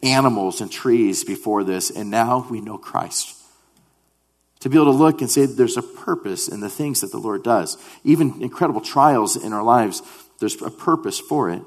animals 0.04 0.62
and 0.62 0.72
trees 0.72 1.24
before 1.24 1.64
this, 1.64 1.90
and 1.90 2.12
now 2.12 2.46
we 2.50 2.62
know 2.62 2.78
Christ. 2.78 3.36
To 4.60 4.70
be 4.70 4.76
able 4.76 4.92
to 4.92 4.98
look 4.98 5.22
and 5.22 5.32
say 5.32 5.46
there's 5.46 5.78
a 5.78 5.82
purpose 5.82 6.48
in 6.48 6.60
the 6.60 6.70
things 6.70 7.02
that 7.02 7.12
the 7.12 7.18
Lord 7.18 7.44
does, 7.44 7.78
even 8.04 8.42
incredible 8.42 8.82
trials 8.82 9.42
in 9.42 9.54
our 9.54 9.64
lives 9.64 10.04
there's 10.40 10.62
a 10.62 10.72
purpose 10.72 11.20
for 11.20 11.50
it. 11.50 11.62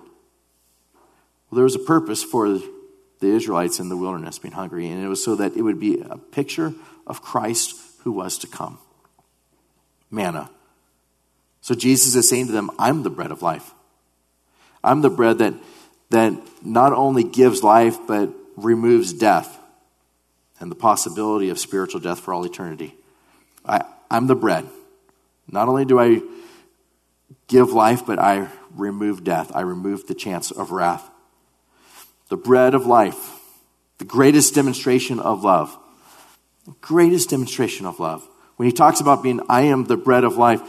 Well, 1.50 1.56
there 1.56 1.64
was 1.64 1.74
a 1.74 1.80
purpose 1.80 2.22
for 2.22 2.48
the 2.48 3.28
Israelites 3.28 3.78
in 3.78 3.88
the 3.88 3.96
wilderness 3.96 4.38
being 4.38 4.54
hungry, 4.54 4.88
and 4.88 5.02
it 5.02 5.08
was 5.08 5.22
so 5.22 5.36
that 5.36 5.56
it 5.56 5.62
would 5.62 5.78
be 5.78 6.00
a 6.00 6.18
picture 6.18 6.74
of 7.06 7.22
Christ 7.22 7.74
who 8.00 8.12
was 8.12 8.38
to 8.38 8.46
come. 8.46 8.78
Manna. 10.10 10.50
So 11.60 11.74
Jesus 11.74 12.14
is 12.14 12.28
saying 12.28 12.46
to 12.46 12.52
them, 12.52 12.70
I'm 12.78 13.02
the 13.02 13.10
bread 13.10 13.30
of 13.30 13.42
life. 13.42 13.72
I'm 14.82 15.00
the 15.00 15.10
bread 15.10 15.38
that, 15.38 15.54
that 16.10 16.34
not 16.64 16.92
only 16.92 17.22
gives 17.22 17.62
life, 17.62 17.98
but 18.06 18.30
removes 18.56 19.12
death 19.12 19.58
and 20.58 20.70
the 20.70 20.76
possibility 20.76 21.50
of 21.50 21.58
spiritual 21.58 22.00
death 22.00 22.20
for 22.20 22.34
all 22.34 22.44
eternity. 22.44 22.94
I, 23.64 23.84
I'm 24.10 24.26
the 24.26 24.34
bread. 24.34 24.66
Not 25.50 25.68
only 25.68 25.84
do 25.84 25.98
I 25.98 26.20
give 27.46 27.72
life, 27.72 28.04
but 28.06 28.18
I 28.18 28.48
remove 28.74 29.24
death. 29.24 29.52
I 29.54 29.60
remove 29.60 30.06
the 30.06 30.14
chance 30.14 30.50
of 30.50 30.72
wrath. 30.72 31.08
The 32.28 32.36
bread 32.36 32.74
of 32.74 32.86
life, 32.86 33.38
the 33.98 34.04
greatest 34.04 34.54
demonstration 34.54 35.18
of 35.18 35.44
love. 35.44 35.76
Greatest 36.80 37.30
demonstration 37.30 37.86
of 37.86 38.00
love. 38.00 38.26
When 38.56 38.66
he 38.66 38.72
talks 38.72 39.00
about 39.00 39.22
being, 39.22 39.40
I 39.48 39.62
am 39.62 39.84
the 39.84 39.96
bread 39.96 40.24
of 40.24 40.36
life, 40.36 40.60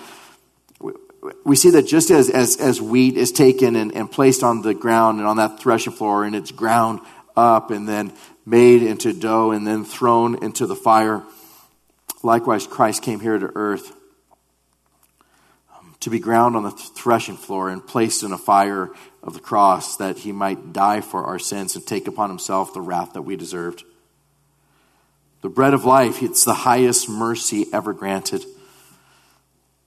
we 1.45 1.55
see 1.55 1.69
that 1.71 1.83
just 1.83 2.11
as, 2.11 2.29
as, 2.29 2.57
as 2.57 2.81
wheat 2.81 3.15
is 3.15 3.31
taken 3.31 3.75
and, 3.75 3.93
and 3.95 4.11
placed 4.11 4.43
on 4.43 4.61
the 4.61 4.73
ground 4.73 5.19
and 5.19 5.27
on 5.27 5.37
that 5.37 5.59
threshing 5.59 5.93
floor 5.93 6.25
and 6.25 6.35
it's 6.35 6.51
ground 6.51 6.99
up 7.35 7.71
and 7.71 7.87
then 7.87 8.13
made 8.45 8.83
into 8.83 9.13
dough 9.13 9.51
and 9.51 9.65
then 9.65 9.85
thrown 9.85 10.43
into 10.43 10.67
the 10.67 10.75
fire, 10.75 11.23
likewise 12.23 12.67
Christ 12.67 13.01
came 13.03 13.19
here 13.19 13.37
to 13.37 13.51
earth 13.55 13.93
to 16.03 16.09
be 16.09 16.19
ground 16.19 16.55
on 16.55 16.63
the 16.63 16.71
threshing 16.71 17.37
floor 17.37 17.69
and 17.69 17.85
placed 17.85 18.23
in 18.23 18.33
a 18.33 18.37
fire 18.37 18.89
of 19.21 19.33
the 19.33 19.39
cross 19.39 19.95
that 19.97 20.17
he 20.19 20.31
might 20.33 20.73
die 20.73 20.99
for 20.99 21.23
our 21.23 21.39
sins 21.39 21.75
and 21.75 21.87
take 21.87 22.07
upon 22.07 22.29
himself 22.29 22.73
the 22.73 22.81
wrath 22.81 23.13
that 23.13 23.21
we 23.21 23.37
deserved. 23.37 23.83
The 25.41 25.49
bread 25.49 25.73
of 25.73 25.85
life, 25.85 26.21
it's 26.21 26.43
the 26.43 26.53
highest 26.53 27.07
mercy 27.07 27.67
ever 27.71 27.93
granted. 27.93 28.45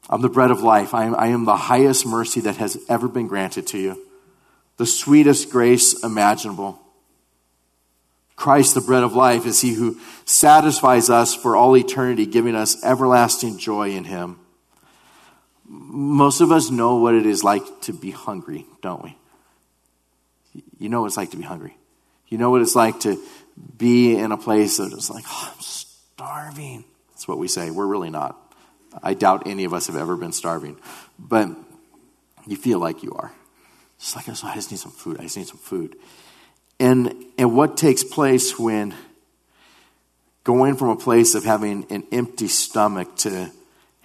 I'm 0.09 0.23
the 0.23 0.31
bread 0.31 0.51
of 0.51 0.63
life. 0.63 0.95
I 0.95 1.05
am, 1.05 1.15
I 1.17 1.29
am 1.29 1.45
the 1.45 1.57
highest 1.57 2.07
mercy 2.07 2.41
that 2.43 2.57
has 2.57 2.79
ever 2.89 3.09
been 3.09 3.27
granted 3.27 3.67
to 3.69 3.79
you, 3.79 4.03
the 4.79 4.87
sweetest 4.87 5.51
grace 5.51 6.03
imaginable. 6.03 6.81
Christ, 8.37 8.75
the 8.75 8.81
bread 8.81 9.03
of 9.03 9.15
life, 9.15 9.45
is 9.45 9.61
he 9.61 9.75
who 9.75 9.99
satisfies 10.25 11.11
us 11.11 11.35
for 11.35 11.57
all 11.57 11.77
eternity, 11.77 12.25
giving 12.25 12.55
us 12.55 12.83
everlasting 12.85 13.59
joy 13.59 13.91
in 13.91 14.05
him. 14.05 14.39
Most 15.69 16.41
of 16.41 16.53
us 16.53 16.71
know 16.71 16.97
what 16.97 17.15
it 17.15 17.27
is 17.27 17.43
like 17.43 17.63
to 17.83 17.93
be 17.93 18.11
hungry, 18.11 18.67
don't 18.83 19.03
we? 19.03 19.17
You 20.79 20.89
know 20.89 21.01
what 21.01 21.09
it's 21.09 21.17
like 21.17 21.31
to 21.31 21.37
be 21.37 21.43
hungry. 21.43 21.77
You 22.29 22.39
know 22.39 22.51
what 22.51 22.63
it's 22.63 22.77
like 22.77 23.01
to 23.01 23.23
be 23.77 24.17
in 24.17 24.33
a 24.33 24.37
place 24.37 24.79
that 24.79 24.93
is 24.93 25.11
like, 25.11 25.25
oh, 25.29 25.53
I'm 25.55 25.61
starving. 25.61 26.85
That's 27.11 27.27
what 27.27 27.39
we 27.39 27.49
say. 27.49 27.71
We're 27.71 27.87
really 27.87 28.11
not. 28.11 28.37
I 29.03 29.15
doubt 29.15 29.47
any 29.47 29.65
of 29.65 29.75
us 29.75 29.87
have 29.89 29.97
ever 29.97 30.17
been 30.17 30.33
starving, 30.33 30.79
but 31.19 31.49
you 32.47 32.57
feel 32.57 32.79
like 32.79 33.03
you 33.03 33.13
are. 33.13 33.33
It's 33.97 34.15
like, 34.15 34.29
oh, 34.29 34.35
I 34.45 34.55
just 34.55 34.71
need 34.71 34.79
some 34.79 34.93
food. 34.93 35.19
I 35.19 35.25
just 35.25 35.37
need 35.37 35.47
some 35.47 35.59
food. 35.59 35.97
And, 36.79 37.25
and 37.39 37.55
what 37.57 37.77
takes 37.77 38.05
place 38.05 38.59
when 38.59 38.95
going 40.45 40.77
from 40.77 40.91
a 40.91 40.97
place 40.97 41.35
of 41.35 41.45
having 41.45 41.87
an 41.91 42.05
empty 42.13 42.49
stomach 42.49 43.17
to 43.17 43.51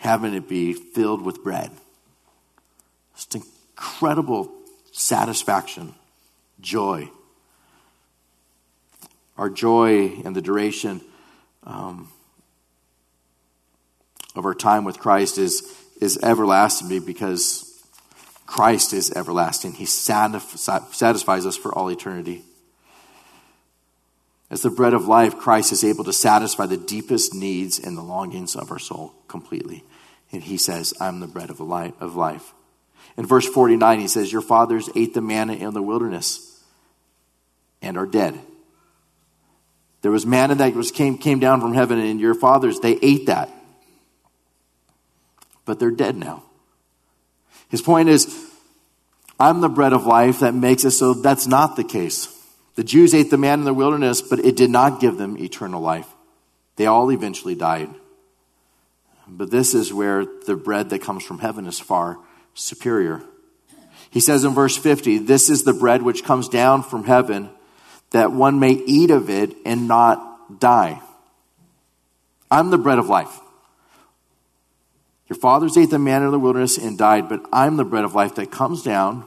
having 0.01 0.33
it 0.33 0.49
be 0.49 0.73
filled 0.73 1.21
with 1.21 1.43
bread? 1.43 1.71
Just 3.15 3.35
incredible 3.35 4.51
satisfaction, 4.91 5.93
joy. 6.59 7.09
Our 9.37 9.49
joy 9.49 10.21
and 10.25 10.35
the 10.35 10.41
duration 10.41 11.01
um, 11.63 12.11
of 14.35 14.45
our 14.45 14.55
time 14.55 14.83
with 14.83 14.99
Christ 14.99 15.37
is, 15.37 15.63
is 15.99 16.17
everlasting 16.23 17.05
because 17.05 17.67
Christ 18.47 18.93
is 18.93 19.11
everlasting. 19.13 19.73
He 19.73 19.85
satisfies 19.85 21.45
us 21.45 21.57
for 21.57 21.73
all 21.73 21.89
eternity. 21.89 22.43
As 24.49 24.61
the 24.61 24.69
bread 24.69 24.93
of 24.93 25.07
life, 25.07 25.37
Christ 25.37 25.71
is 25.71 25.83
able 25.85 26.03
to 26.03 26.11
satisfy 26.11 26.65
the 26.65 26.75
deepest 26.75 27.33
needs 27.33 27.79
and 27.79 27.97
the 27.97 28.01
longings 28.01 28.55
of 28.55 28.69
our 28.69 28.79
soul 28.79 29.13
completely. 29.29 29.85
And 30.31 30.43
he 30.43 30.57
says, 30.57 30.93
I'm 30.99 31.19
the 31.19 31.27
bread 31.27 31.49
of 31.49 31.59
life. 31.59 32.53
In 33.17 33.25
verse 33.25 33.47
49, 33.47 33.99
he 33.99 34.07
says, 34.07 34.31
Your 34.31 34.41
fathers 34.41 34.89
ate 34.95 35.13
the 35.13 35.21
manna 35.21 35.53
in 35.53 35.73
the 35.73 35.81
wilderness 35.81 36.63
and 37.81 37.97
are 37.97 38.05
dead. 38.05 38.39
There 40.01 40.11
was 40.11 40.25
manna 40.25 40.55
that 40.55 40.73
was 40.73 40.91
came, 40.91 41.17
came 41.17 41.39
down 41.39 41.61
from 41.61 41.73
heaven, 41.73 41.99
and 41.99 42.19
your 42.19 42.33
fathers, 42.33 42.79
they 42.79 42.97
ate 43.01 43.27
that 43.27 43.49
but 45.65 45.79
they're 45.79 45.91
dead 45.91 46.17
now. 46.17 46.43
His 47.69 47.81
point 47.81 48.09
is, 48.09 48.49
I'm 49.39 49.61
the 49.61 49.69
bread 49.69 49.93
of 49.93 50.05
life 50.05 50.39
that 50.39 50.53
makes 50.53 50.83
it 50.83 50.91
so 50.91 51.13
that's 51.13 51.47
not 51.47 51.75
the 51.75 51.83
case. 51.83 52.27
The 52.75 52.83
Jews 52.83 53.13
ate 53.13 53.29
the 53.29 53.37
man 53.37 53.59
in 53.59 53.65
the 53.65 53.73
wilderness, 53.73 54.21
but 54.21 54.39
it 54.39 54.55
did 54.55 54.69
not 54.69 54.99
give 54.99 55.17
them 55.17 55.37
eternal 55.37 55.81
life. 55.81 56.07
They 56.75 56.87
all 56.87 57.09
eventually 57.11 57.55
died. 57.55 57.89
But 59.31 59.49
this 59.49 59.73
is 59.73 59.93
where 59.93 60.25
the 60.25 60.57
bread 60.57 60.89
that 60.89 61.01
comes 61.01 61.23
from 61.23 61.39
heaven 61.39 61.65
is 61.65 61.79
far 61.79 62.17
superior. 62.53 63.23
He 64.09 64.19
says 64.19 64.43
in 64.43 64.53
verse 64.53 64.75
50, 64.75 65.19
This 65.19 65.49
is 65.49 65.63
the 65.63 65.73
bread 65.73 66.01
which 66.01 66.25
comes 66.25 66.49
down 66.49 66.83
from 66.83 67.05
heaven, 67.05 67.49
that 68.09 68.33
one 68.33 68.59
may 68.59 68.73
eat 68.73 69.09
of 69.09 69.29
it 69.29 69.55
and 69.65 69.87
not 69.87 70.59
die. 70.59 71.01
I'm 72.51 72.69
the 72.69 72.77
bread 72.77 72.99
of 72.99 73.07
life. 73.07 73.39
Your 75.29 75.39
fathers 75.39 75.77
ate 75.77 75.89
the 75.89 75.97
manna 75.97 76.25
in 76.25 76.31
the 76.31 76.39
wilderness 76.39 76.77
and 76.77 76.97
died, 76.97 77.29
but 77.29 77.45
I'm 77.53 77.77
the 77.77 77.85
bread 77.85 78.03
of 78.03 78.13
life 78.13 78.35
that 78.35 78.51
comes 78.51 78.83
down 78.83 79.25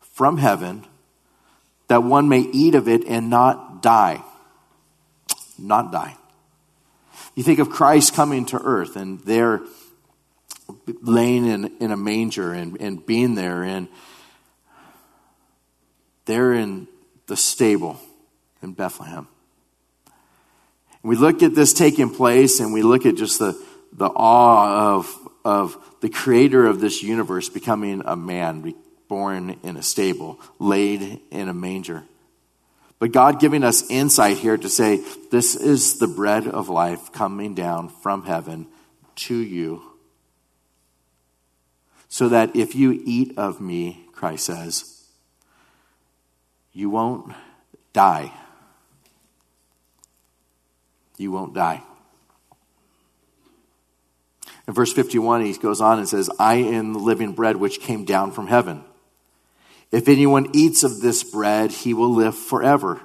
from 0.00 0.38
heaven 0.38 0.84
that 1.86 2.02
one 2.02 2.28
may 2.28 2.40
eat 2.40 2.74
of 2.74 2.88
it 2.88 3.04
and 3.06 3.30
not 3.30 3.80
die. 3.80 4.24
Not 5.56 5.92
die. 5.92 6.16
You 7.40 7.44
think 7.44 7.58
of 7.58 7.70
Christ 7.70 8.12
coming 8.12 8.44
to 8.44 8.58
earth 8.58 8.96
and 8.96 9.18
there 9.20 9.62
laying 11.00 11.46
in, 11.46 11.72
in 11.80 11.90
a 11.90 11.96
manger 11.96 12.52
and, 12.52 12.78
and 12.78 13.06
being 13.06 13.34
there 13.34 13.62
and 13.62 13.88
there 16.26 16.52
in 16.52 16.86
the 17.28 17.38
stable 17.38 17.98
in 18.62 18.74
Bethlehem. 18.74 19.26
And 21.02 21.08
we 21.08 21.16
look 21.16 21.42
at 21.42 21.54
this 21.54 21.72
taking 21.72 22.10
place 22.10 22.60
and 22.60 22.74
we 22.74 22.82
look 22.82 23.06
at 23.06 23.14
just 23.14 23.38
the 23.38 23.58
the 23.94 24.10
awe 24.14 24.96
of, 24.96 25.18
of 25.42 25.78
the 26.02 26.10
creator 26.10 26.66
of 26.66 26.78
this 26.82 27.02
universe 27.02 27.48
becoming 27.48 28.02
a 28.04 28.16
man, 28.16 28.74
born 29.08 29.58
in 29.62 29.78
a 29.78 29.82
stable, 29.82 30.38
laid 30.58 31.20
in 31.30 31.48
a 31.48 31.54
manger. 31.54 32.02
But 33.00 33.12
God 33.12 33.40
giving 33.40 33.64
us 33.64 33.90
insight 33.90 34.36
here 34.36 34.58
to 34.58 34.68
say, 34.68 35.02
this 35.30 35.56
is 35.56 35.98
the 35.98 36.06
bread 36.06 36.46
of 36.46 36.68
life 36.68 37.10
coming 37.10 37.54
down 37.54 37.88
from 37.88 38.24
heaven 38.24 38.68
to 39.16 39.34
you. 39.34 39.82
So 42.10 42.28
that 42.28 42.54
if 42.54 42.74
you 42.74 43.00
eat 43.04 43.38
of 43.38 43.58
me, 43.58 44.06
Christ 44.12 44.44
says, 44.44 45.06
you 46.74 46.90
won't 46.90 47.32
die. 47.94 48.32
You 51.16 51.32
won't 51.32 51.54
die. 51.54 51.82
In 54.68 54.74
verse 54.74 54.92
51, 54.92 55.46
he 55.46 55.54
goes 55.54 55.80
on 55.80 55.98
and 55.98 56.08
says, 56.08 56.28
I 56.38 56.56
am 56.56 56.92
the 56.92 56.98
living 56.98 57.32
bread 57.32 57.56
which 57.56 57.80
came 57.80 58.04
down 58.04 58.30
from 58.30 58.46
heaven. 58.46 58.84
If 59.90 60.08
anyone 60.08 60.48
eats 60.52 60.82
of 60.82 61.00
this 61.00 61.24
bread, 61.24 61.70
he 61.70 61.94
will 61.94 62.12
live 62.14 62.36
forever. 62.36 63.00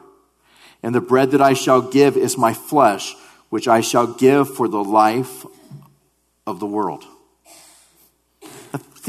And 0.84 0.94
the 0.94 1.01
bread 1.01 1.32
that 1.32 1.42
I 1.42 1.54
shall 1.54 1.82
give 1.82 2.15
is 2.15 2.38
my 2.38 2.54
flesh, 2.54 3.15
which 3.50 3.68
I 3.68 3.82
shall 3.82 4.06
give 4.06 4.56
for 4.56 4.68
the 4.68 4.84
life 4.84 5.46
of 6.46 6.60
the 6.60 6.68
world. 6.68 7.04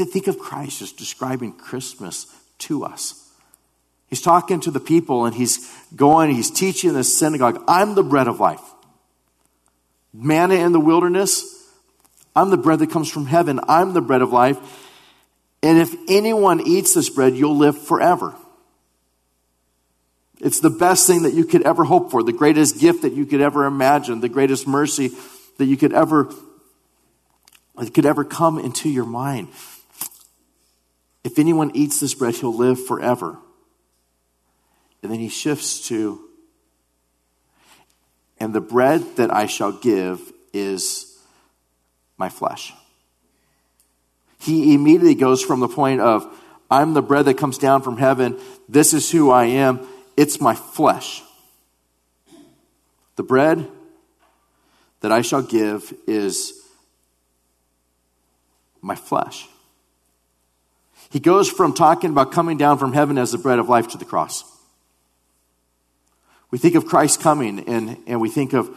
Think 0.05 0.27
of 0.27 0.37
Christ 0.37 0.81
as 0.81 0.91
describing 0.91 1.53
Christmas 1.53 2.27
to 2.59 2.83
us. 2.83 3.31
He's 4.07 4.21
talking 4.21 4.59
to 4.61 4.71
the 4.71 4.79
people 4.79 5.25
and 5.25 5.35
he's 5.35 5.71
going, 5.95 6.33
he's 6.33 6.51
teaching 6.51 6.91
in 6.91 6.95
the 6.95 7.03
synagogue, 7.03 7.63
I'm 7.67 7.95
the 7.95 8.03
bread 8.03 8.27
of 8.27 8.39
life. 8.39 8.61
Manna 10.13 10.55
in 10.55 10.71
the 10.71 10.79
wilderness, 10.79 11.43
I'm 12.35 12.51
the 12.51 12.57
bread 12.57 12.79
that 12.79 12.91
comes 12.91 13.11
from 13.11 13.25
heaven. 13.25 13.59
I'm 13.67 13.93
the 13.93 14.01
bread 14.01 14.21
of 14.21 14.31
life. 14.31 14.57
And 15.63 15.77
if 15.79 15.93
anyone 16.07 16.61
eats 16.65 16.93
this 16.93 17.09
bread, 17.09 17.35
you'll 17.35 17.57
live 17.57 17.77
forever. 17.77 18.35
It's 20.39 20.59
the 20.59 20.69
best 20.69 21.07
thing 21.07 21.23
that 21.23 21.33
you 21.33 21.45
could 21.45 21.63
ever 21.63 21.83
hope 21.83 22.11
for, 22.11 22.21
the 22.21 22.31
greatest 22.31 22.79
gift 22.79 23.01
that 23.01 23.13
you 23.13 23.25
could 23.25 23.41
ever 23.41 23.65
imagine, 23.65 24.19
the 24.19 24.29
greatest 24.29 24.67
mercy 24.67 25.11
that 25.57 25.65
you 25.65 25.77
could 25.77 25.93
ever 25.93 26.31
that 27.75 27.93
could 27.93 28.05
ever 28.05 28.23
come 28.23 28.57
into 28.57 28.89
your 28.89 29.05
mind. 29.05 29.49
If 31.23 31.37
anyone 31.37 31.71
eats 31.75 31.99
this 31.99 32.15
bread, 32.15 32.35
he'll 32.35 32.55
live 32.55 32.83
forever. 32.83 33.37
And 35.03 35.11
then 35.11 35.19
he 35.19 35.29
shifts 35.29 35.87
to, 35.89 36.19
and 38.39 38.51
the 38.53 38.61
bread 38.61 39.17
that 39.17 39.31
I 39.31 39.45
shall 39.45 39.71
give 39.71 40.19
is 40.53 41.19
my 42.17 42.29
flesh. 42.29 42.73
He 44.39 44.73
immediately 44.73 45.15
goes 45.15 45.41
from 45.43 45.59
the 45.59 45.67
point 45.67 46.01
of, 46.01 46.25
I'm 46.69 46.93
the 46.93 47.01
bread 47.01 47.25
that 47.25 47.37
comes 47.37 47.57
down 47.57 47.81
from 47.81 47.97
heaven. 47.97 48.39
This 48.67 48.93
is 48.93 49.09
who 49.09 49.31
I 49.31 49.45
am. 49.45 49.87
It's 50.15 50.41
my 50.41 50.55
flesh. 50.55 51.23
The 53.15 53.23
bread 53.23 53.67
that 55.01 55.11
I 55.11 55.21
shall 55.21 55.41
give 55.41 55.93
is 56.07 56.53
my 58.81 58.95
flesh. 58.95 59.47
He 61.09 61.19
goes 61.19 61.49
from 61.49 61.73
talking 61.73 62.11
about 62.11 62.31
coming 62.31 62.57
down 62.57 62.77
from 62.77 62.93
heaven 62.93 63.17
as 63.17 63.31
the 63.31 63.37
bread 63.37 63.59
of 63.59 63.69
life 63.69 63.87
to 63.89 63.97
the 63.97 64.05
cross. 64.05 64.43
We 66.51 66.57
think 66.57 66.75
of 66.75 66.85
Christ 66.85 67.21
coming 67.21 67.67
and, 67.67 67.97
and 68.07 68.21
we 68.21 68.29
think 68.29 68.53
of 68.53 68.69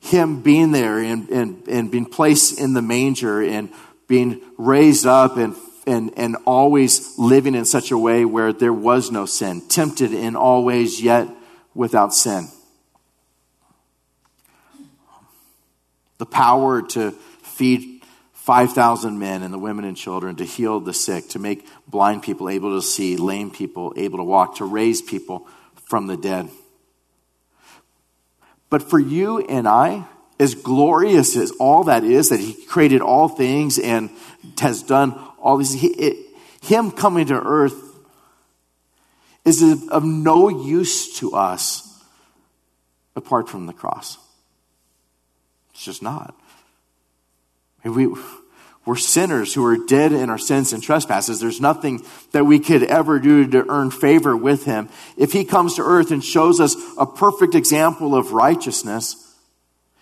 him 0.00 0.42
being 0.42 0.72
there 0.72 0.98
and, 0.98 1.28
and, 1.30 1.68
and 1.68 1.90
being 1.90 2.06
placed 2.06 2.60
in 2.60 2.74
the 2.74 2.82
manger 2.82 3.42
and 3.42 3.70
being 4.06 4.40
raised 4.58 5.06
up 5.06 5.36
and, 5.36 5.54
and, 5.86 6.12
and 6.16 6.36
always 6.46 7.18
living 7.18 7.54
in 7.54 7.64
such 7.64 7.90
a 7.90 7.98
way 7.98 8.24
where 8.24 8.52
there 8.52 8.72
was 8.72 9.10
no 9.10 9.26
sin, 9.26 9.60
tempted 9.62 10.12
in 10.12 10.36
all 10.36 10.64
ways, 10.64 11.00
yet 11.00 11.28
without 11.74 12.14
sin. 12.14 12.48
The 16.18 16.26
power 16.26 16.82
to 16.82 17.12
feed 17.42 18.02
5,000 18.32 19.18
men 19.18 19.42
and 19.42 19.54
the 19.54 19.58
women 19.58 19.84
and 19.84 19.96
children, 19.96 20.36
to 20.36 20.44
heal 20.44 20.78
the 20.78 20.92
sick, 20.92 21.30
to 21.30 21.38
make 21.38 21.66
blind 21.88 22.22
people 22.22 22.48
able 22.48 22.78
to 22.78 22.82
see, 22.82 23.16
lame 23.16 23.50
people 23.50 23.94
able 23.96 24.18
to 24.18 24.24
walk, 24.24 24.56
to 24.56 24.64
raise 24.64 25.00
people 25.00 25.48
from 25.86 26.06
the 26.06 26.16
dead. 26.16 26.50
But 28.68 28.82
for 28.82 28.98
you 28.98 29.38
and 29.40 29.66
I, 29.68 30.06
as 30.38 30.54
glorious 30.54 31.36
as 31.36 31.50
all 31.52 31.84
that 31.84 32.04
is, 32.04 32.30
that 32.30 32.40
He 32.40 32.54
created 32.66 33.00
all 33.00 33.28
things 33.28 33.78
and 33.78 34.10
has 34.58 34.82
done 34.82 35.12
all 35.38 35.56
these, 35.56 35.72
he, 35.74 35.88
it, 35.88 36.36
Him 36.62 36.90
coming 36.90 37.26
to 37.26 37.34
earth 37.34 37.80
is 39.44 39.62
of 39.90 40.04
no 40.04 40.48
use 40.48 41.18
to 41.18 41.34
us 41.34 42.02
apart 43.14 43.48
from 43.48 43.66
the 43.66 43.72
cross. 43.72 44.18
It's 45.72 45.84
just 45.84 46.02
not. 46.02 46.34
We, 47.84 48.08
we're 48.86 48.96
sinners 48.96 49.54
who 49.54 49.64
are 49.64 49.76
dead 49.76 50.12
in 50.12 50.30
our 50.30 50.38
sins 50.38 50.72
and 50.72 50.82
trespasses. 50.82 51.40
There's 51.40 51.60
nothing 51.60 52.04
that 52.32 52.44
we 52.44 52.58
could 52.58 52.82
ever 52.82 53.18
do 53.18 53.46
to 53.48 53.66
earn 53.68 53.90
favor 53.90 54.36
with 54.36 54.64
him. 54.64 54.88
If 55.16 55.32
he 55.32 55.44
comes 55.44 55.76
to 55.76 55.82
earth 55.82 56.10
and 56.10 56.24
shows 56.24 56.60
us 56.60 56.76
a 56.98 57.06
perfect 57.06 57.54
example 57.54 58.14
of 58.14 58.32
righteousness, 58.32 59.23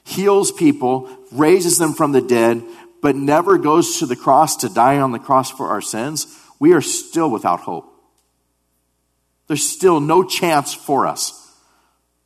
heals 0.05 0.53
people, 0.53 1.09
raises 1.33 1.79
them 1.79 1.93
from 1.93 2.13
the 2.13 2.21
dead, 2.21 2.63
but 3.01 3.17
never 3.17 3.59
goes 3.59 3.99
to 3.99 4.07
the 4.07 4.17
cross 4.17 4.57
to 4.57 4.69
die 4.69 4.99
on 4.99 5.13
the 5.13 5.19
cross 5.19 5.51
for 5.51 5.69
our 5.69 5.81
sins, 5.81 6.39
we 6.59 6.73
are 6.73 6.81
still 6.81 7.31
without 7.31 7.61
hope. 7.61 7.89
There's 9.49 9.69
still 9.69 10.01
no 10.01 10.23
chance 10.23 10.73
for 10.73 11.07
us. 11.07 11.42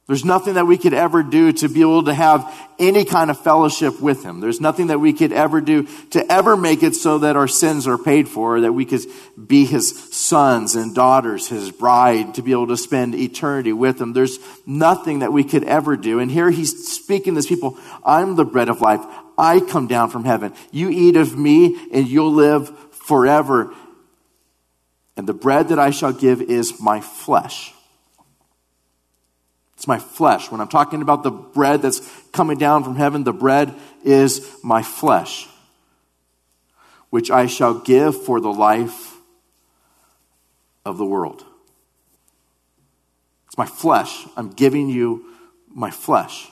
There's 0.06 0.24
nothing 0.24 0.54
that 0.54 0.66
we 0.66 0.78
could 0.78 0.94
ever 0.94 1.24
do 1.24 1.50
to 1.52 1.68
be 1.68 1.80
able 1.80 2.04
to 2.04 2.14
have 2.14 2.54
any 2.78 3.04
kind 3.04 3.28
of 3.28 3.40
fellowship 3.40 4.00
with 4.00 4.22
Him. 4.22 4.38
There's 4.38 4.60
nothing 4.60 4.86
that 4.86 5.00
we 5.00 5.12
could 5.12 5.32
ever 5.32 5.60
do 5.60 5.88
to 6.10 6.32
ever 6.32 6.56
make 6.56 6.84
it 6.84 6.94
so 6.94 7.18
that 7.18 7.34
our 7.34 7.48
sins 7.48 7.88
are 7.88 7.98
paid 7.98 8.28
for, 8.28 8.60
that 8.60 8.72
we 8.72 8.84
could 8.84 9.00
be 9.48 9.64
His 9.64 10.14
sons 10.14 10.76
and 10.76 10.94
daughters, 10.94 11.48
His 11.48 11.72
bride, 11.72 12.34
to 12.34 12.42
be 12.42 12.52
able 12.52 12.68
to 12.68 12.76
spend 12.76 13.16
eternity 13.16 13.72
with 13.72 14.00
Him. 14.00 14.12
There's 14.12 14.38
nothing 14.64 15.20
that 15.20 15.32
we 15.32 15.42
could 15.42 15.64
ever 15.64 15.96
do. 15.96 16.20
And 16.20 16.30
here 16.30 16.50
He's 16.50 16.86
speaking 16.86 17.34
to 17.34 17.38
this 17.38 17.48
people, 17.48 17.76
I'm 18.04 18.36
the 18.36 18.44
bread 18.44 18.68
of 18.68 18.80
life. 18.80 19.04
I 19.36 19.58
come 19.58 19.88
down 19.88 20.10
from 20.10 20.24
heaven. 20.24 20.54
You 20.70 20.88
eat 20.88 21.16
of 21.16 21.36
me 21.36 21.76
and 21.92 22.06
you'll 22.06 22.32
live 22.32 22.70
forever. 22.92 23.74
And 25.16 25.26
the 25.26 25.34
bread 25.34 25.70
that 25.70 25.80
I 25.80 25.90
shall 25.90 26.12
give 26.12 26.42
is 26.42 26.80
my 26.80 27.00
flesh 27.00 27.72
it's 29.76 29.86
my 29.86 29.98
flesh. 29.98 30.50
When 30.50 30.60
I'm 30.60 30.68
talking 30.68 31.02
about 31.02 31.22
the 31.22 31.30
bread 31.30 31.82
that's 31.82 32.00
coming 32.32 32.56
down 32.56 32.82
from 32.82 32.96
heaven, 32.96 33.24
the 33.24 33.32
bread 33.32 33.74
is 34.04 34.56
my 34.62 34.82
flesh, 34.82 35.46
which 37.10 37.30
I 37.30 37.46
shall 37.46 37.74
give 37.74 38.24
for 38.24 38.40
the 38.40 38.52
life 38.52 39.16
of 40.86 40.96
the 40.96 41.04
world. 41.04 41.44
It's 43.48 43.58
my 43.58 43.66
flesh. 43.66 44.26
I'm 44.36 44.50
giving 44.50 44.88
you 44.88 45.26
my 45.68 45.90
flesh. 45.90 46.48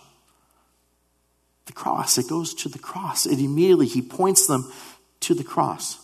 The 1.64 1.72
cross, 1.72 2.18
it 2.18 2.28
goes 2.28 2.52
to 2.56 2.68
the 2.68 2.78
cross. 2.78 3.24
It 3.24 3.38
immediately, 3.38 3.86
he 3.86 4.02
points 4.02 4.46
them 4.46 4.70
to 5.20 5.32
the 5.32 5.44
cross. 5.44 5.98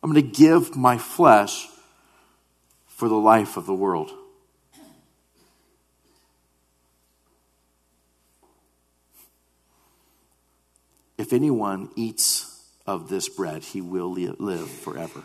I'm 0.00 0.12
going 0.12 0.22
to 0.22 0.38
give 0.38 0.76
my 0.76 0.96
flesh 0.96 1.66
for 2.86 3.08
the 3.08 3.16
life 3.16 3.56
of 3.56 3.66
the 3.66 3.74
world. 3.74 4.12
If 11.18 11.32
anyone 11.32 11.90
eats 11.96 12.62
of 12.86 13.08
this 13.08 13.28
bread, 13.28 13.64
he 13.64 13.80
will 13.80 14.12
live 14.12 14.70
forever. 14.70 15.24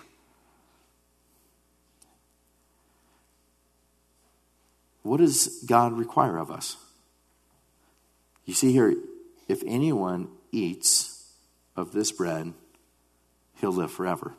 What 5.03 5.17
does 5.17 5.63
God 5.65 5.93
require 5.93 6.37
of 6.37 6.49
us? 6.49 6.77
You 8.45 8.53
see 8.53 8.73
here, 8.73 8.95
if 9.47 9.61
anyone 9.65 10.29
eats 10.51 11.31
of 11.75 11.93
this 11.93 12.11
bread, 12.11 12.53
he'll 13.59 13.71
live 13.71 13.91
forever. 13.91 14.33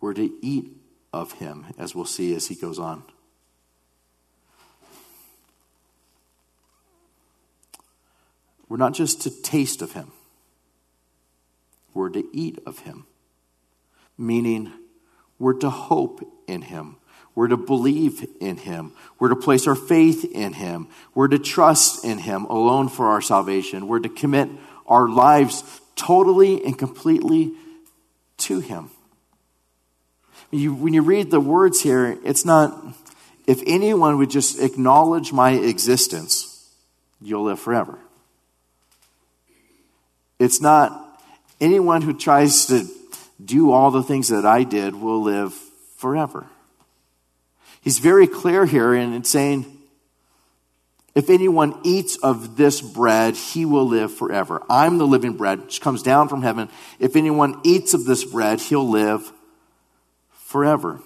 We're 0.00 0.14
to 0.14 0.32
eat 0.40 0.70
of 1.12 1.32
him, 1.32 1.66
as 1.78 1.94
we'll 1.94 2.04
see 2.04 2.34
as 2.34 2.46
he 2.46 2.54
goes 2.54 2.78
on. 2.78 3.02
We're 8.68 8.76
not 8.76 8.94
just 8.94 9.22
to 9.22 9.42
taste 9.42 9.82
of 9.82 9.92
him, 9.92 10.12
we're 11.94 12.10
to 12.10 12.24
eat 12.32 12.58
of 12.66 12.80
him. 12.80 13.06
Meaning, 14.18 14.72
we're 15.38 15.58
to 15.58 15.68
hope 15.68 16.26
in 16.46 16.62
him. 16.62 16.96
We're 17.34 17.48
to 17.48 17.58
believe 17.58 18.26
in 18.40 18.56
him. 18.56 18.92
We're 19.18 19.28
to 19.28 19.36
place 19.36 19.66
our 19.66 19.74
faith 19.74 20.24
in 20.24 20.54
him. 20.54 20.88
We're 21.14 21.28
to 21.28 21.38
trust 21.38 22.02
in 22.02 22.16
him 22.16 22.46
alone 22.46 22.88
for 22.88 23.08
our 23.08 23.20
salvation. 23.20 23.88
We're 23.88 23.98
to 23.98 24.08
commit 24.08 24.48
our 24.86 25.06
lives 25.06 25.62
totally 25.96 26.64
and 26.64 26.78
completely 26.78 27.52
to 28.38 28.60
him. 28.60 28.90
You, 30.50 30.74
when 30.74 30.94
you 30.94 31.02
read 31.02 31.30
the 31.30 31.40
words 31.40 31.82
here, 31.82 32.18
it's 32.24 32.46
not, 32.46 32.74
if 33.46 33.62
anyone 33.66 34.16
would 34.16 34.30
just 34.30 34.58
acknowledge 34.58 35.32
my 35.32 35.50
existence, 35.50 36.72
you'll 37.20 37.44
live 37.44 37.60
forever. 37.60 37.98
It's 40.38 40.60
not 40.60 41.20
anyone 41.60 42.02
who 42.02 42.12
tries 42.12 42.66
to 42.66 42.86
do 43.44 43.72
all 43.72 43.90
the 43.90 44.02
things 44.02 44.28
that 44.28 44.44
I 44.44 44.62
did 44.62 44.94
will 44.94 45.22
live 45.22 45.52
forever. 45.96 46.46
He's 47.80 47.98
very 47.98 48.26
clear 48.26 48.66
here 48.66 48.94
in 48.94 49.24
saying, 49.24 49.72
if 51.14 51.30
anyone 51.30 51.78
eats 51.82 52.16
of 52.18 52.56
this 52.56 52.82
bread, 52.82 53.36
he 53.36 53.64
will 53.64 53.86
live 53.86 54.12
forever. 54.12 54.62
I'm 54.68 54.98
the 54.98 55.06
living 55.06 55.32
bread 55.32 55.62
which 55.62 55.80
comes 55.80 56.02
down 56.02 56.28
from 56.28 56.42
heaven. 56.42 56.68
If 56.98 57.16
anyone 57.16 57.60
eats 57.64 57.94
of 57.94 58.04
this 58.04 58.22
bread, 58.22 58.60
he'll 58.60 58.88
live 58.88 59.32
forever. 60.32 61.00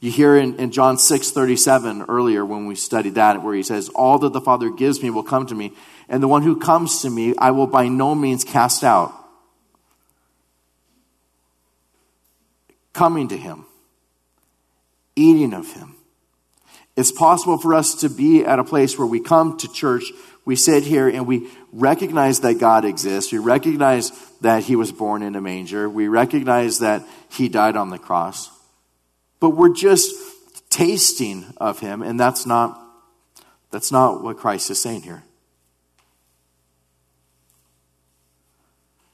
You 0.00 0.10
hear 0.10 0.36
in, 0.36 0.56
in 0.56 0.72
John 0.72 0.98
6 0.98 1.30
37 1.30 2.02
earlier 2.08 2.44
when 2.44 2.66
we 2.66 2.74
studied 2.74 3.14
that, 3.14 3.42
where 3.42 3.54
he 3.54 3.62
says, 3.62 3.88
All 3.90 4.18
that 4.18 4.32
the 4.32 4.40
Father 4.40 4.70
gives 4.70 5.02
me 5.02 5.10
will 5.10 5.22
come 5.22 5.46
to 5.46 5.54
me, 5.54 5.72
and 6.08 6.22
the 6.22 6.28
one 6.28 6.42
who 6.42 6.58
comes 6.58 7.02
to 7.02 7.10
me 7.10 7.34
I 7.38 7.50
will 7.50 7.66
by 7.66 7.88
no 7.88 8.14
means 8.14 8.44
cast 8.44 8.84
out. 8.84 9.12
Coming 12.92 13.28
to 13.28 13.36
him, 13.36 13.66
eating 15.14 15.52
of 15.52 15.72
him. 15.72 15.96
It's 16.96 17.12
possible 17.12 17.58
for 17.58 17.74
us 17.74 17.94
to 17.96 18.08
be 18.08 18.44
at 18.44 18.58
a 18.58 18.64
place 18.64 18.98
where 18.98 19.06
we 19.06 19.20
come 19.20 19.58
to 19.58 19.70
church, 19.70 20.04
we 20.46 20.56
sit 20.56 20.82
here, 20.82 21.08
and 21.08 21.26
we 21.26 21.50
recognize 21.72 22.40
that 22.40 22.54
God 22.54 22.86
exists. 22.86 23.32
We 23.32 23.38
recognize 23.38 24.12
that 24.40 24.62
he 24.62 24.76
was 24.76 24.92
born 24.92 25.22
in 25.22 25.36
a 25.36 25.40
manger. 25.42 25.90
We 25.90 26.08
recognize 26.08 26.78
that 26.78 27.02
he 27.30 27.50
died 27.50 27.76
on 27.76 27.90
the 27.90 27.98
cross. 27.98 28.50
But 29.46 29.54
we're 29.54 29.72
just 29.72 30.12
tasting 30.70 31.44
of 31.58 31.78
him, 31.78 32.02
and 32.02 32.18
that's 32.18 32.46
not, 32.46 32.82
that's 33.70 33.92
not 33.92 34.24
what 34.24 34.38
Christ 34.38 34.72
is 34.72 34.82
saying 34.82 35.02
here. 35.02 35.22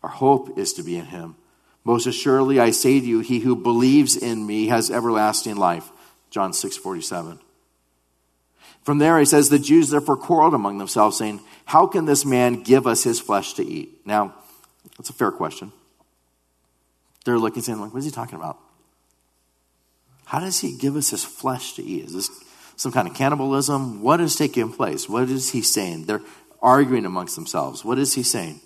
Our 0.03 0.09
hope 0.09 0.59
is 0.59 0.73
to 0.73 0.83
be 0.83 0.97
in 0.97 1.05
him. 1.05 1.37
Most 1.85 2.07
assuredly, 2.07 2.59
I 2.59 2.71
say 2.71 2.99
to 2.99 3.05
you, 3.05 3.21
he 3.21 3.41
who 3.41 3.55
believes 3.55 4.17
in 4.17 4.47
me 4.47 4.69
has 4.69 4.91
everlasting 4.91 5.57
life. 5.57 5.91
John 6.31 6.55
6 6.55 6.79
47. 6.79 7.39
From 8.85 8.97
there, 8.97 9.19
he 9.19 9.27
says, 9.27 9.51
The 9.51 9.59
Jews 9.59 9.91
therefore 9.91 10.17
quarreled 10.17 10.55
among 10.55 10.79
themselves, 10.79 11.19
saying, 11.19 11.43
How 11.67 11.87
can 11.87 12.07
this 12.07 12.25
man 12.25 12.63
give 12.63 12.87
us 12.87 13.05
his 13.05 13.21
flesh 13.21 13.53
to 13.53 13.67
eat? 13.67 14.07
Now, 14.07 14.35
that's 14.97 15.11
a 15.11 15.13
fair 15.13 15.31
question. 15.31 15.73
They're 17.27 17.39
looking, 17.39 17.63
saying, 17.63 17.83
like, 17.83 17.93
What 17.93 17.99
is 17.99 18.07
he 18.07 18.11
talking 18.11 18.37
about? 18.37 18.59
How 20.25 20.41
does 20.41 20.61
he 20.61 20.77
give 20.77 20.97
us 20.97 21.11
his 21.11 21.25
flesh 21.25 21.75
to 21.75 21.83
eat? 21.83 22.07
Is 22.07 22.15
this 22.15 22.31
some 22.77 22.93
kind 22.93 23.07
of 23.07 23.15
cannibalism? 23.15 24.03
What 24.03 24.21
is 24.21 24.37
taking 24.37 24.73
place? 24.73 25.09
What 25.09 25.29
is 25.29 25.51
he 25.51 25.63
saying? 25.63 26.07
They're 26.07 26.23
arguing 26.61 27.05
amongst 27.05 27.35
themselves. 27.35 27.85
What 27.85 27.99
is 27.99 28.15
he 28.15 28.23
saying? 28.23 28.61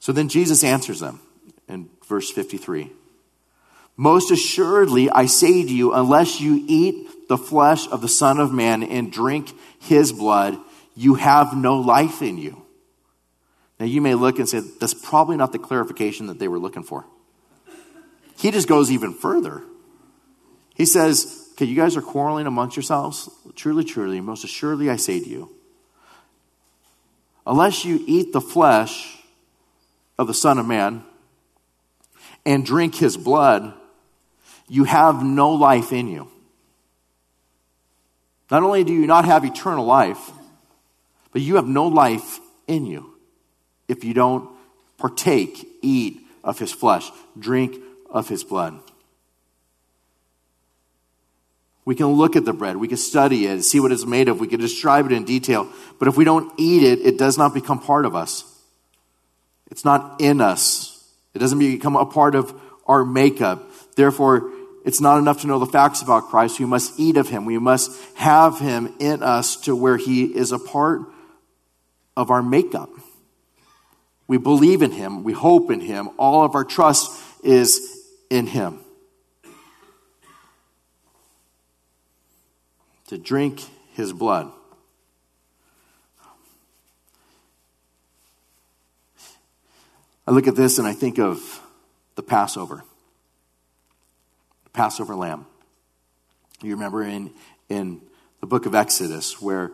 So 0.00 0.12
then 0.12 0.28
Jesus 0.28 0.62
answers 0.62 1.00
them 1.00 1.20
in 1.68 1.88
verse 2.06 2.30
53. 2.30 2.90
Most 3.96 4.30
assuredly, 4.30 5.08
I 5.08 5.26
say 5.26 5.62
to 5.62 5.74
you, 5.74 5.94
unless 5.94 6.40
you 6.40 6.64
eat 6.66 7.28
the 7.28 7.38
flesh 7.38 7.88
of 7.88 8.00
the 8.00 8.08
Son 8.08 8.38
of 8.38 8.52
Man 8.52 8.82
and 8.82 9.10
drink 9.10 9.52
his 9.78 10.12
blood, 10.12 10.58
you 10.94 11.14
have 11.14 11.56
no 11.56 11.76
life 11.76 12.20
in 12.20 12.38
you. 12.38 12.62
Now, 13.80 13.86
you 13.86 14.00
may 14.00 14.14
look 14.14 14.38
and 14.38 14.48
say, 14.48 14.60
that's 14.80 14.94
probably 14.94 15.36
not 15.36 15.52
the 15.52 15.58
clarification 15.58 16.26
that 16.26 16.38
they 16.38 16.48
were 16.48 16.58
looking 16.58 16.82
for. 16.82 17.06
He 18.38 18.50
just 18.50 18.68
goes 18.68 18.90
even 18.90 19.14
further. 19.14 19.62
He 20.74 20.86
says, 20.86 21.44
Okay, 21.52 21.66
you 21.66 21.76
guys 21.76 21.96
are 21.96 22.02
quarreling 22.02 22.48
amongst 22.48 22.76
yourselves. 22.76 23.30
Truly, 23.54 23.84
truly, 23.84 24.20
most 24.20 24.42
assuredly, 24.42 24.90
I 24.90 24.96
say 24.96 25.20
to 25.20 25.28
you, 25.28 25.50
unless 27.46 27.84
you 27.84 28.02
eat 28.06 28.32
the 28.32 28.40
flesh 28.40 29.18
of 30.18 30.26
the 30.26 30.34
Son 30.34 30.58
of 30.58 30.66
Man 30.66 31.04
and 32.44 32.66
drink 32.66 32.96
his 32.96 33.16
blood, 33.16 33.72
you 34.68 34.82
have 34.82 35.22
no 35.22 35.52
life 35.52 35.92
in 35.92 36.08
you. 36.08 36.28
Not 38.50 38.64
only 38.64 38.82
do 38.82 38.92
you 38.92 39.06
not 39.06 39.24
have 39.24 39.44
eternal 39.44 39.86
life, 39.86 40.32
but 41.32 41.40
you 41.40 41.56
have 41.56 41.68
no 41.68 41.86
life 41.86 42.40
in 42.66 42.84
you 42.84 43.14
if 43.86 44.02
you 44.02 44.12
don't 44.12 44.50
partake, 44.98 45.66
eat 45.82 46.20
of 46.42 46.58
his 46.58 46.72
flesh, 46.72 47.10
drink 47.38 47.76
of 48.10 48.28
his 48.28 48.42
blood. 48.42 48.80
We 51.84 51.94
can 51.94 52.06
look 52.06 52.34
at 52.34 52.44
the 52.44 52.54
bread, 52.54 52.76
we 52.76 52.88
can 52.88 52.96
study 52.96 53.46
it, 53.46 53.62
see 53.62 53.78
what 53.78 53.92
it's 53.92 54.06
made 54.06 54.28
of, 54.28 54.40
we 54.40 54.46
can 54.46 54.60
describe 54.60 55.04
it 55.06 55.12
in 55.12 55.24
detail, 55.24 55.68
but 55.98 56.08
if 56.08 56.16
we 56.16 56.24
don't 56.24 56.52
eat 56.58 56.82
it, 56.82 57.00
it 57.00 57.18
does 57.18 57.36
not 57.36 57.52
become 57.52 57.78
part 57.78 58.06
of 58.06 58.14
us. 58.14 58.44
It's 59.70 59.84
not 59.84 60.20
in 60.20 60.40
us. 60.40 60.90
It 61.34 61.40
doesn't 61.40 61.58
become 61.58 61.96
a 61.96 62.06
part 62.06 62.34
of 62.34 62.58
our 62.86 63.04
makeup. 63.04 63.70
Therefore, 63.96 64.50
it's 64.84 65.00
not 65.00 65.18
enough 65.18 65.40
to 65.40 65.46
know 65.46 65.58
the 65.58 65.66
facts 65.66 66.02
about 66.02 66.28
Christ. 66.28 66.60
We 66.60 66.66
must 66.66 66.98
eat 66.98 67.16
of 67.16 67.28
him. 67.28 67.44
We 67.44 67.58
must 67.58 67.90
have 68.16 68.58
him 68.60 68.94
in 68.98 69.22
us 69.22 69.56
to 69.62 69.74
where 69.74 69.96
he 69.96 70.24
is 70.24 70.52
a 70.52 70.58
part 70.58 71.00
of 72.16 72.30
our 72.30 72.42
makeup. 72.42 72.90
We 74.26 74.36
believe 74.36 74.82
in 74.82 74.90
him. 74.90 75.24
We 75.24 75.32
hope 75.32 75.70
in 75.70 75.80
him. 75.80 76.10
All 76.18 76.44
of 76.44 76.54
our 76.54 76.64
trust 76.64 77.20
is 77.42 77.80
in 78.30 78.46
him. 78.46 78.83
To 83.08 83.18
drink 83.18 83.60
his 83.92 84.12
blood. 84.12 84.50
I 90.26 90.30
look 90.30 90.46
at 90.46 90.56
this 90.56 90.78
and 90.78 90.88
I 90.88 90.94
think 90.94 91.18
of 91.18 91.60
the 92.14 92.22
Passover, 92.22 92.82
the 94.64 94.70
Passover 94.70 95.14
lamb. 95.14 95.46
You 96.62 96.72
remember 96.72 97.02
in, 97.02 97.30
in 97.68 98.00
the 98.40 98.46
book 98.46 98.64
of 98.64 98.74
Exodus 98.74 99.40
where 99.42 99.70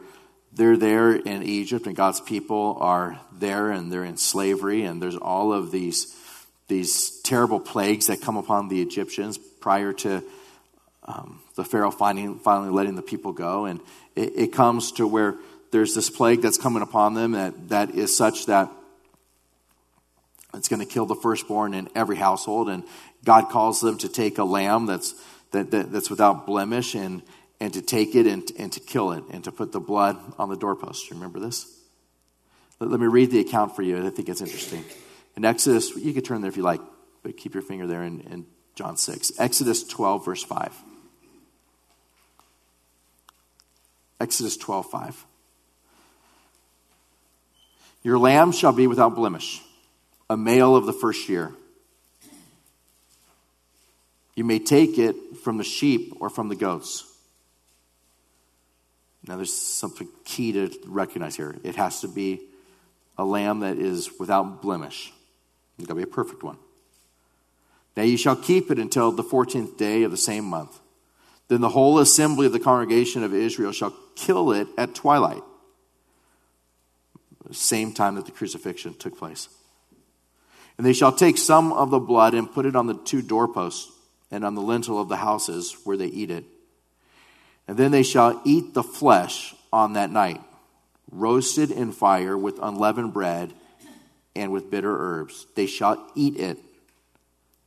they're 0.52 0.76
there 0.76 1.14
in 1.14 1.44
Egypt 1.44 1.86
and 1.86 1.94
God's 1.94 2.20
people 2.20 2.76
are 2.80 3.20
there 3.32 3.70
and 3.70 3.92
they're 3.92 4.04
in 4.04 4.16
slavery 4.16 4.82
and 4.82 5.00
there's 5.00 5.16
all 5.16 5.52
of 5.52 5.70
these, 5.70 6.16
these 6.66 7.20
terrible 7.22 7.60
plagues 7.60 8.08
that 8.08 8.20
come 8.20 8.36
upon 8.36 8.68
the 8.68 8.82
Egyptians 8.82 9.38
prior 9.38 9.92
to 9.92 10.24
um, 11.10 11.40
the 11.56 11.64
Pharaoh 11.64 11.90
finally, 11.90 12.38
finally 12.42 12.70
letting 12.70 12.94
the 12.94 13.02
people 13.02 13.32
go. 13.32 13.64
And 13.64 13.80
it, 14.14 14.32
it 14.36 14.52
comes 14.52 14.92
to 14.92 15.06
where 15.06 15.34
there's 15.72 15.94
this 15.94 16.10
plague 16.10 16.42
that's 16.42 16.58
coming 16.58 16.82
upon 16.82 17.14
them 17.14 17.32
that, 17.32 17.68
that 17.68 17.90
is 17.90 18.16
such 18.16 18.46
that 18.46 18.70
it's 20.54 20.68
going 20.68 20.80
to 20.80 20.86
kill 20.86 21.06
the 21.06 21.14
firstborn 21.14 21.74
in 21.74 21.88
every 21.94 22.16
household. 22.16 22.68
And 22.68 22.84
God 23.24 23.48
calls 23.50 23.80
them 23.80 23.98
to 23.98 24.08
take 24.08 24.38
a 24.38 24.44
lamb 24.44 24.86
that's, 24.86 25.14
that, 25.52 25.70
that, 25.70 25.92
that's 25.92 26.10
without 26.10 26.46
blemish 26.46 26.94
and, 26.94 27.22
and 27.60 27.72
to 27.74 27.82
take 27.82 28.14
it 28.14 28.26
and, 28.26 28.50
and 28.58 28.72
to 28.72 28.80
kill 28.80 29.12
it 29.12 29.24
and 29.30 29.44
to 29.44 29.52
put 29.52 29.72
the 29.72 29.80
blood 29.80 30.16
on 30.38 30.48
the 30.48 30.56
doorpost. 30.56 31.10
Remember 31.10 31.38
this? 31.38 31.66
Let, 32.78 32.90
let 32.90 33.00
me 33.00 33.06
read 33.06 33.30
the 33.30 33.40
account 33.40 33.76
for 33.76 33.82
you. 33.82 34.04
I 34.04 34.10
think 34.10 34.28
it's 34.28 34.40
interesting. 34.40 34.84
In 35.36 35.44
Exodus, 35.44 35.94
you 35.96 36.12
can 36.12 36.22
turn 36.22 36.40
there 36.40 36.50
if 36.50 36.56
you 36.56 36.64
like, 36.64 36.80
but 37.22 37.36
keep 37.36 37.54
your 37.54 37.62
finger 37.62 37.86
there 37.86 38.02
in, 38.02 38.20
in 38.22 38.46
John 38.74 38.96
6. 38.96 39.32
Exodus 39.38 39.84
12, 39.84 40.24
verse 40.24 40.42
5. 40.42 40.72
Exodus 44.20 44.56
12, 44.56 44.90
5. 44.90 45.26
Your 48.02 48.18
lamb 48.18 48.52
shall 48.52 48.72
be 48.72 48.86
without 48.86 49.14
blemish 49.14 49.62
a 50.28 50.36
male 50.36 50.76
of 50.76 50.86
the 50.86 50.92
first 50.92 51.28
year. 51.28 51.52
You 54.36 54.44
may 54.44 54.60
take 54.60 54.96
it 54.96 55.16
from 55.42 55.58
the 55.58 55.64
sheep 55.64 56.14
or 56.20 56.30
from 56.30 56.48
the 56.48 56.54
goats. 56.54 57.04
Now, 59.26 59.36
there's 59.36 59.52
something 59.52 60.08
key 60.24 60.52
to 60.52 60.70
recognize 60.86 61.36
here. 61.36 61.56
It 61.64 61.76
has 61.76 62.00
to 62.02 62.08
be 62.08 62.40
a 63.18 63.24
lamb 63.24 63.60
that 63.60 63.76
is 63.76 64.08
without 64.18 64.62
blemish. 64.62 65.12
It's 65.78 65.86
got 65.86 65.94
to 65.94 65.96
be 65.96 66.04
a 66.04 66.06
perfect 66.06 66.42
one. 66.42 66.56
Now, 67.96 68.04
you 68.04 68.16
shall 68.16 68.36
keep 68.36 68.70
it 68.70 68.78
until 68.78 69.12
the 69.12 69.24
14th 69.24 69.76
day 69.76 70.04
of 70.04 70.10
the 70.10 70.16
same 70.16 70.44
month. 70.44 70.78
Then 71.50 71.60
the 71.60 71.68
whole 71.68 71.98
assembly 71.98 72.46
of 72.46 72.52
the 72.52 72.60
congregation 72.60 73.24
of 73.24 73.34
Israel 73.34 73.72
shall 73.72 73.92
kill 74.14 74.52
it 74.52 74.68
at 74.78 74.94
twilight, 74.94 75.42
same 77.50 77.92
time 77.92 78.14
that 78.14 78.24
the 78.24 78.30
crucifixion 78.30 78.94
took 78.94 79.18
place. 79.18 79.48
And 80.78 80.86
they 80.86 80.92
shall 80.92 81.10
take 81.10 81.36
some 81.36 81.72
of 81.72 81.90
the 81.90 81.98
blood 81.98 82.34
and 82.34 82.50
put 82.50 82.66
it 82.66 82.76
on 82.76 82.86
the 82.86 82.94
two 82.94 83.20
doorposts 83.20 83.90
and 84.30 84.44
on 84.44 84.54
the 84.54 84.62
lintel 84.62 85.00
of 85.00 85.08
the 85.08 85.16
houses 85.16 85.76
where 85.82 85.96
they 85.96 86.06
eat 86.06 86.30
it. 86.30 86.44
And 87.66 87.76
then 87.76 87.90
they 87.90 88.04
shall 88.04 88.40
eat 88.44 88.72
the 88.72 88.84
flesh 88.84 89.52
on 89.72 89.94
that 89.94 90.12
night, 90.12 90.40
roasted 91.10 91.72
in 91.72 91.90
fire 91.90 92.38
with 92.38 92.60
unleavened 92.62 93.12
bread 93.12 93.52
and 94.36 94.52
with 94.52 94.70
bitter 94.70 94.96
herbs. 94.96 95.46
They 95.56 95.66
shall 95.66 96.12
eat 96.14 96.36
it. 96.36 96.58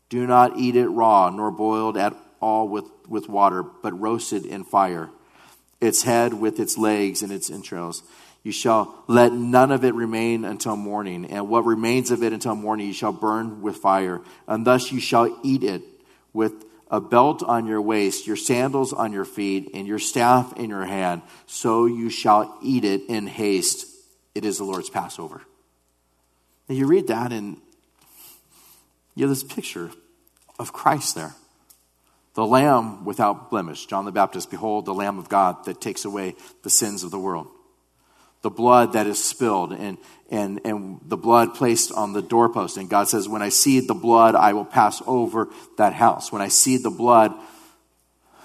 Do 0.07 0.25
not 0.25 0.57
eat 0.57 0.77
it 0.77 0.87
raw, 0.87 1.29
nor 1.29 1.51
boiled 1.51 1.97
at 1.97 2.15
all 2.43 2.67
with, 2.67 2.85
with 3.07 3.29
water, 3.29 3.63
but 3.63 3.97
roasted 3.99 4.45
in 4.45 4.65
fire, 4.65 5.09
its 5.79 6.03
head 6.03 6.33
with 6.33 6.59
its 6.59 6.77
legs 6.77 7.23
and 7.23 7.31
its 7.31 7.49
entrails. 7.49 8.03
You 8.43 8.51
shall 8.51 9.03
let 9.07 9.31
none 9.31 9.71
of 9.71 9.85
it 9.85 9.93
remain 9.93 10.43
until 10.43 10.75
morning, 10.75 11.25
and 11.25 11.47
what 11.47 11.65
remains 11.65 12.11
of 12.11 12.21
it 12.21 12.33
until 12.33 12.55
morning 12.55 12.87
you 12.87 12.93
shall 12.93 13.13
burn 13.13 13.61
with 13.61 13.77
fire. 13.77 14.19
And 14.47 14.67
thus 14.67 14.91
you 14.91 14.99
shall 14.99 15.39
eat 15.43 15.63
it 15.63 15.81
with 16.33 16.53
a 16.91 16.99
belt 16.99 17.41
on 17.41 17.65
your 17.65 17.81
waist, 17.81 18.27
your 18.27 18.35
sandals 18.35 18.91
on 18.91 19.13
your 19.13 19.25
feet, 19.25 19.71
and 19.73 19.87
your 19.87 19.99
staff 19.99 20.53
in 20.57 20.69
your 20.69 20.85
hand. 20.85 21.21
So 21.47 21.85
you 21.85 22.09
shall 22.09 22.57
eat 22.61 22.83
it 22.83 23.03
in 23.07 23.25
haste. 23.25 23.87
It 24.35 24.43
is 24.43 24.57
the 24.57 24.65
Lord's 24.65 24.89
Passover. 24.89 25.41
Now 26.67 26.75
you 26.75 26.85
read 26.85 27.07
that, 27.07 27.31
and 27.31 27.57
you 29.15 29.23
have 29.23 29.29
this 29.29 29.43
picture 29.43 29.89
of 30.59 30.73
Christ 30.73 31.15
there. 31.15 31.33
The 32.33 32.45
Lamb 32.45 33.05
without 33.05 33.49
blemish. 33.49 33.85
John 33.85 34.05
the 34.05 34.11
Baptist, 34.11 34.49
behold, 34.49 34.85
the 34.85 34.93
Lamb 34.93 35.19
of 35.19 35.29
God 35.29 35.65
that 35.65 35.79
takes 35.79 36.05
away 36.05 36.35
the 36.63 36.69
sins 36.69 37.03
of 37.03 37.11
the 37.11 37.19
world 37.19 37.47
the 38.43 38.49
blood 38.49 38.93
that 38.93 39.07
is 39.07 39.23
spilled 39.23 39.71
and, 39.71 39.97
and, 40.29 40.59
and 40.65 40.99
the 41.05 41.17
blood 41.17 41.55
placed 41.55 41.91
on 41.93 42.11
the 42.11 42.21
doorpost. 42.21 42.77
And 42.77 42.89
God 42.89 43.07
says, 43.07 43.27
When 43.27 43.41
I 43.41 43.49
see 43.49 43.79
the 43.79 43.93
blood, 43.95 44.35
I 44.35 44.53
will 44.53 44.65
pass 44.65 45.01
over 45.07 45.47
that 45.77 45.93
house. 45.93 46.31
When 46.31 46.41
I 46.41 46.49
see 46.49 46.77
the 46.77 46.91
blood, 46.91 47.33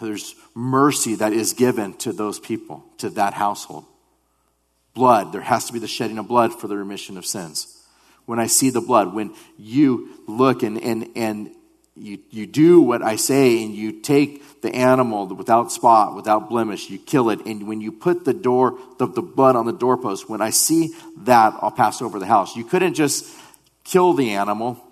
there's 0.01 0.37
mercy 0.55 1.17
that 1.17 1.33
is 1.33 1.53
given 1.53 1.95
to 1.95 2.13
those 2.13 2.39
people, 2.39 2.85
to 2.99 3.11
that 3.11 3.35
household. 3.35 3.85
Blood, 4.95 5.33
there 5.33 5.41
has 5.41 5.67
to 5.67 5.73
be 5.73 5.81
the 5.81 5.89
shedding 5.89 6.19
of 6.19 6.29
blood 6.29 6.59
for 6.59 6.69
the 6.69 6.77
remission 6.77 7.19
of 7.19 7.27
sins. 7.27 7.85
When 8.25 8.39
I 8.39 8.47
see 8.47 8.71
the 8.71 8.81
blood, 8.81 9.13
when 9.13 9.35
you 9.59 10.11
look 10.29 10.63
and, 10.63 10.81
and, 10.81 11.09
and 11.17 11.51
you, 12.01 12.19
you 12.31 12.47
do 12.47 12.81
what 12.81 13.03
I 13.03 13.17
say 13.17 13.63
and 13.63 13.75
you 13.75 14.01
take 14.01 14.61
the 14.63 14.75
animal 14.75 15.27
without 15.27 15.71
spot, 15.71 16.17
without 16.17 16.49
blemish, 16.49 16.91
you 16.91 16.99
kill 16.99 17.31
it, 17.31 17.47
and 17.47 17.69
when 17.69 17.81
you 17.81 17.93
put 17.93 18.25
the 18.25 18.35
door, 18.35 18.79
the, 18.99 19.07
the 19.07 19.23
blood 19.23 19.57
on 19.57 19.67
the 19.67 19.73
doorpost, 19.73 20.29
when 20.29 20.41
I 20.41 20.51
see 20.51 20.95
that, 21.19 21.55
I'll 21.61 21.71
pass 21.71 22.03
over 22.03 22.19
the 22.19 22.27
house. 22.27 22.57
You 22.57 22.65
couldn't 22.65 22.95
just 22.95 23.33
kill 23.85 24.15
the 24.15 24.31
animal, 24.31 24.85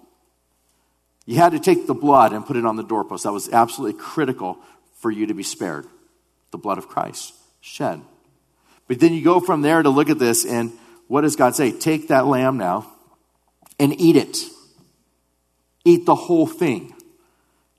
you 1.26 1.36
had 1.36 1.52
to 1.52 1.58
take 1.58 1.86
the 1.86 1.94
blood 1.94 2.32
and 2.32 2.46
put 2.46 2.56
it 2.56 2.64
on 2.64 2.76
the 2.76 2.84
doorpost. 2.84 3.24
That 3.24 3.32
was 3.32 3.48
absolutely 3.48 4.00
critical 4.00 4.58
for 5.00 5.10
you 5.10 5.26
to 5.26 5.34
be 5.34 5.42
spared. 5.42 5.86
The 6.52 6.58
blood 6.58 6.78
of 6.78 6.88
Christ 6.88 7.34
shed. 7.60 8.00
But 8.86 9.00
then 9.00 9.12
you 9.12 9.22
go 9.22 9.40
from 9.40 9.62
there 9.62 9.82
to 9.82 9.90
look 9.90 10.08
at 10.08 10.20
this, 10.20 10.46
and 10.46 10.72
what 11.08 11.22
does 11.22 11.34
God 11.34 11.56
say? 11.56 11.72
Take 11.72 12.08
that 12.08 12.26
lamb 12.26 12.56
now 12.56 12.92
and 13.80 14.00
eat 14.00 14.14
it. 14.16 14.38
Eat 15.84 16.06
the 16.06 16.14
whole 16.14 16.46
thing. 16.46 16.94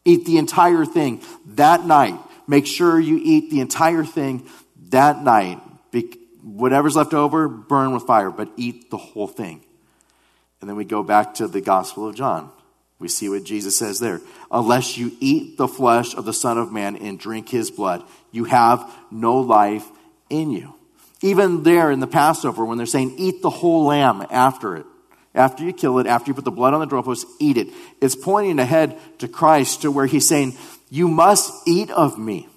Eat 0.07 0.25
the 0.25 0.37
entire 0.37 0.85
thing 0.85 1.21
that 1.47 1.85
night. 1.85 2.17
Make 2.47 2.65
sure 2.65 2.97
you 2.97 3.19
eat 3.21 3.51
the 3.51 3.59
entire 3.59 4.05
thing 4.05 4.47
that 4.89 5.21
night. 5.21 5.61
Whatever's 6.43 6.95
left 6.95 7.13
over, 7.13 7.49
burn 7.49 7.91
with 7.91 8.03
fire, 8.03 8.31
but 8.31 8.49
eat 8.55 8.89
the 8.89 8.95
whole 8.95 9.27
thing. 9.27 9.65
And 10.61 10.69
then 10.69 10.77
we 10.77 10.85
go 10.85 11.03
back 11.03 11.33
to 11.35 11.47
the 11.47 11.59
Gospel 11.59 12.07
of 12.07 12.15
John. 12.15 12.49
We 12.99 13.09
see 13.09 13.27
what 13.27 13.43
Jesus 13.43 13.77
says 13.77 13.99
there. 13.99 14.21
Unless 14.49 14.97
you 14.97 15.11
eat 15.19 15.57
the 15.57 15.67
flesh 15.67 16.15
of 16.15 16.23
the 16.23 16.31
Son 16.31 16.57
of 16.57 16.71
Man 16.71 16.95
and 16.95 17.19
drink 17.19 17.49
his 17.49 17.69
blood, 17.69 18.01
you 18.31 18.45
have 18.45 18.89
no 19.11 19.39
life 19.39 19.85
in 20.29 20.51
you. 20.51 20.73
Even 21.21 21.63
there 21.63 21.91
in 21.91 21.99
the 21.99 22.07
Passover, 22.07 22.63
when 22.63 22.77
they're 22.77 22.87
saying, 22.87 23.15
eat 23.17 23.41
the 23.41 23.49
whole 23.49 23.85
lamb 23.85 24.25
after 24.31 24.77
it, 24.77 24.85
after 25.37 25.63
you 25.63 25.73
kill 25.73 25.99
it, 25.99 26.07
after 26.07 26.29
you 26.29 26.33
put 26.33 26.45
the 26.45 26.51
blood 26.51 26.73
on 26.73 26.79
the 26.79 26.85
doorpost, 26.85 27.27
eat 27.39 27.57
it. 27.57 27.69
It's 28.01 28.15
pointing 28.15 28.59
ahead 28.59 28.97
to 29.19 29.27
Christ 29.27 29.83
to 29.83 29.91
where 29.91 30.05
he's 30.05 30.27
saying, 30.27 30.57
You 30.89 31.07
must 31.07 31.67
eat 31.67 31.89
of 31.91 32.17
me. 32.17 32.47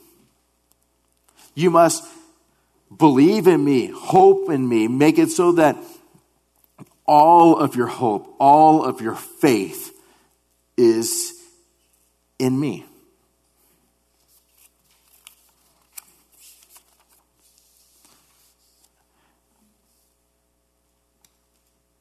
You 1.55 1.71
must 1.71 2.05
believe 2.97 3.47
in 3.47 3.65
me, 3.65 3.87
hope 3.87 4.51
in 4.51 4.69
me, 4.69 4.89
make 4.89 5.19
it 5.19 5.31
so 5.31 5.53
that 5.53 5.77
all 7.07 7.57
of 7.57 7.77
your 7.77 7.87
hope, 7.87 8.35
all 8.39 8.85
of 8.85 9.01
your 9.01 9.15
faith 9.15 9.93
is 10.77 11.35
in 12.39 12.59
me. 12.59 12.87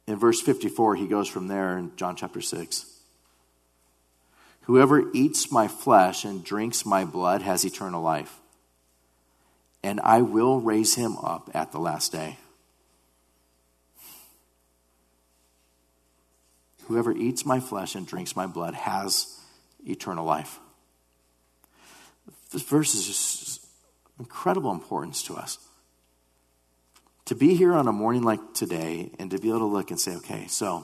In 0.10 0.16
verse 0.16 0.42
54, 0.42 0.96
he 0.96 1.06
goes 1.06 1.28
from 1.28 1.48
there 1.48 1.78
in 1.78 1.96
John 1.96 2.16
chapter 2.16 2.42
6. 2.42 2.84
Whoever 4.62 5.04
eats 5.14 5.52
my 5.52 5.68
flesh 5.68 6.26
and 6.26 6.44
drinks 6.44 6.84
my 6.84 7.06
blood 7.06 7.44
has 7.44 7.64
eternal 7.64 8.02
life, 8.02 8.40
and 9.84 10.00
I 10.00 10.24
will 10.24 10.62
raise 10.62 10.96
him 10.96 11.16
up 11.18 11.52
at 11.54 11.72
the 11.72 11.78
last 11.78 12.12
day. 12.12 12.40
Whoever 16.86 17.12
eats 17.12 17.46
my 17.46 17.60
flesh 17.60 17.94
and 17.94 18.08
drinks 18.08 18.36
my 18.36 18.48
blood 18.48 18.74
has 18.74 19.40
eternal 19.86 20.26
life. 20.26 20.58
This 22.52 22.64
verse 22.64 22.96
is 22.96 23.06
just 23.06 23.68
incredible 24.18 24.72
importance 24.72 25.22
to 25.26 25.36
us 25.36 25.60
to 27.30 27.36
be 27.36 27.54
here 27.54 27.74
on 27.76 27.88
a 27.88 27.92
morning 27.92 28.24
like 28.24 28.56
today 28.56 29.12
and 29.20 29.30
to 29.30 29.38
be 29.38 29.50
able 29.50 29.60
to 29.60 29.66
look 29.66 29.92
and 29.92 30.00
say, 30.00 30.16
okay, 30.16 30.48
so 30.48 30.84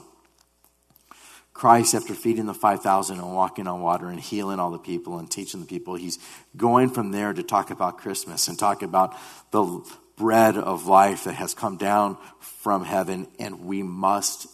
Christ, 1.52 1.92
after 1.92 2.14
feeding 2.14 2.46
the 2.46 2.54
5,000 2.54 3.18
and 3.18 3.34
walking 3.34 3.66
on 3.66 3.80
water 3.80 4.06
and 4.06 4.20
healing 4.20 4.60
all 4.60 4.70
the 4.70 4.78
people 4.78 5.18
and 5.18 5.28
teaching 5.28 5.58
the 5.58 5.66
people, 5.66 5.96
he's 5.96 6.20
going 6.56 6.90
from 6.90 7.10
there 7.10 7.32
to 7.32 7.42
talk 7.42 7.72
about 7.72 7.98
Christmas 7.98 8.46
and 8.46 8.56
talk 8.56 8.82
about 8.82 9.16
the 9.50 9.84
bread 10.16 10.56
of 10.56 10.86
life 10.86 11.24
that 11.24 11.32
has 11.32 11.52
come 11.52 11.78
down 11.78 12.16
from 12.38 12.84
heaven, 12.84 13.26
and 13.40 13.64
we 13.64 13.82
must 13.82 14.46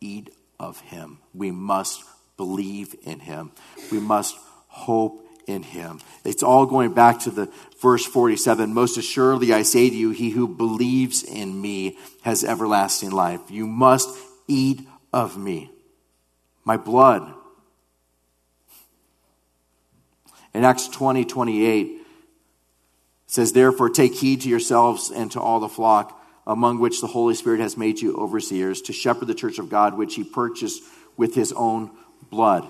eat 0.00 0.30
of 0.60 0.80
him. 0.82 1.18
We 1.34 1.50
must 1.50 2.04
believe 2.36 2.94
in 3.02 3.18
him. 3.18 3.50
We 3.90 3.98
must 3.98 4.36
hope 4.68 5.26
in 5.50 5.62
him. 5.62 6.00
It's 6.24 6.42
all 6.42 6.66
going 6.66 6.94
back 6.94 7.20
to 7.20 7.30
the 7.30 7.52
verse 7.80 8.06
47. 8.06 8.72
Most 8.72 8.96
assuredly 8.96 9.52
I 9.52 9.62
say 9.62 9.90
to 9.90 9.96
you, 9.96 10.10
he 10.10 10.30
who 10.30 10.48
believes 10.48 11.22
in 11.22 11.60
me 11.60 11.98
has 12.22 12.44
everlasting 12.44 13.10
life. 13.10 13.40
You 13.50 13.66
must 13.66 14.08
eat 14.46 14.86
of 15.12 15.36
me. 15.36 15.70
My 16.64 16.76
blood. 16.76 17.34
In 20.54 20.64
Acts 20.64 20.88
20, 20.88 21.24
28, 21.24 22.00
says, 23.26 23.52
Therefore 23.52 23.88
take 23.88 24.14
heed 24.14 24.42
to 24.42 24.48
yourselves 24.48 25.10
and 25.10 25.30
to 25.32 25.40
all 25.40 25.60
the 25.60 25.68
flock 25.68 26.20
among 26.46 26.80
which 26.80 27.00
the 27.00 27.06
Holy 27.06 27.34
Spirit 27.34 27.60
has 27.60 27.76
made 27.76 28.00
you 28.00 28.16
overseers 28.16 28.82
to 28.82 28.92
shepherd 28.92 29.28
the 29.28 29.34
church 29.34 29.58
of 29.58 29.68
God, 29.68 29.96
which 29.96 30.16
he 30.16 30.24
purchased 30.24 30.82
with 31.16 31.34
his 31.34 31.52
own 31.52 31.90
blood. 32.28 32.66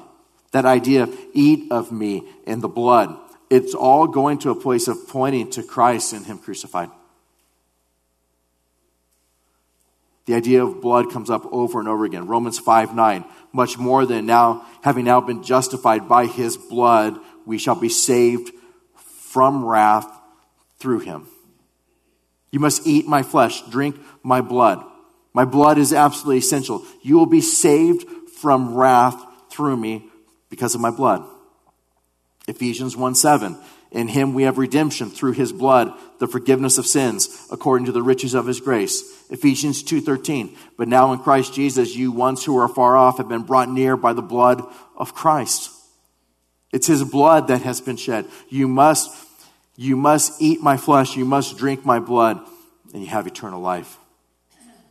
That 0.52 0.64
idea 0.64 1.04
of 1.04 1.18
eat 1.32 1.70
of 1.70 1.92
me 1.92 2.24
and 2.46 2.60
the 2.60 2.68
blood, 2.68 3.16
it's 3.48 3.74
all 3.74 4.06
going 4.06 4.38
to 4.38 4.50
a 4.50 4.54
place 4.54 4.88
of 4.88 5.08
pointing 5.08 5.50
to 5.50 5.62
Christ 5.62 6.12
and 6.12 6.26
Him 6.26 6.38
crucified. 6.38 6.90
The 10.26 10.34
idea 10.34 10.62
of 10.62 10.80
blood 10.80 11.10
comes 11.10 11.30
up 11.30 11.44
over 11.50 11.80
and 11.80 11.88
over 11.88 12.04
again. 12.04 12.26
Romans 12.26 12.58
5 12.58 12.94
9. 12.94 13.24
Much 13.52 13.78
more 13.78 14.06
than 14.06 14.26
now, 14.26 14.64
having 14.82 15.04
now 15.04 15.20
been 15.20 15.42
justified 15.42 16.08
by 16.08 16.26
his 16.26 16.56
blood, 16.56 17.18
we 17.46 17.58
shall 17.58 17.74
be 17.74 17.88
saved 17.88 18.52
from 18.94 19.64
wrath 19.64 20.08
through 20.78 21.00
him. 21.00 21.26
You 22.52 22.60
must 22.60 22.86
eat 22.86 23.08
my 23.08 23.24
flesh, 23.24 23.62
drink 23.70 23.96
my 24.22 24.40
blood. 24.40 24.84
My 25.32 25.44
blood 25.44 25.78
is 25.78 25.92
absolutely 25.92 26.38
essential. 26.38 26.84
You 27.02 27.18
will 27.18 27.26
be 27.26 27.40
saved 27.40 28.06
from 28.40 28.74
wrath 28.74 29.20
through 29.50 29.76
me 29.76 30.09
because 30.50 30.74
of 30.74 30.80
my 30.80 30.90
blood. 30.90 31.24
Ephesians 32.46 32.96
1 32.96 33.14
7. 33.14 33.56
In 33.92 34.06
him 34.08 34.34
we 34.34 34.44
have 34.44 34.58
redemption 34.58 35.10
through 35.10 35.32
his 35.32 35.52
blood, 35.52 35.92
the 36.18 36.28
forgiveness 36.28 36.78
of 36.78 36.86
sins, 36.86 37.48
according 37.50 37.86
to 37.86 37.92
the 37.92 38.02
riches 38.02 38.34
of 38.34 38.46
his 38.46 38.60
grace. 38.60 39.02
Ephesians 39.30 39.82
2:13. 39.82 40.56
But 40.76 40.88
now 40.88 41.12
in 41.12 41.18
Christ 41.18 41.54
Jesus 41.54 41.96
you 41.96 42.12
once 42.12 42.44
who 42.44 42.56
are 42.58 42.68
far 42.68 42.96
off 42.96 43.18
have 43.18 43.28
been 43.28 43.42
brought 43.42 43.68
near 43.70 43.96
by 43.96 44.12
the 44.12 44.22
blood 44.22 44.62
of 44.96 45.14
Christ. 45.14 45.70
It's 46.72 46.86
his 46.86 47.02
blood 47.02 47.48
that 47.48 47.62
has 47.62 47.80
been 47.80 47.96
shed. 47.96 48.26
You 48.48 48.68
must 48.68 49.10
you 49.76 49.96
must 49.96 50.40
eat 50.40 50.62
my 50.62 50.76
flesh, 50.76 51.16
you 51.16 51.24
must 51.24 51.56
drink 51.56 51.84
my 51.84 51.98
blood, 51.98 52.38
and 52.92 53.02
you 53.02 53.08
have 53.08 53.26
eternal 53.26 53.60
life. 53.60 53.98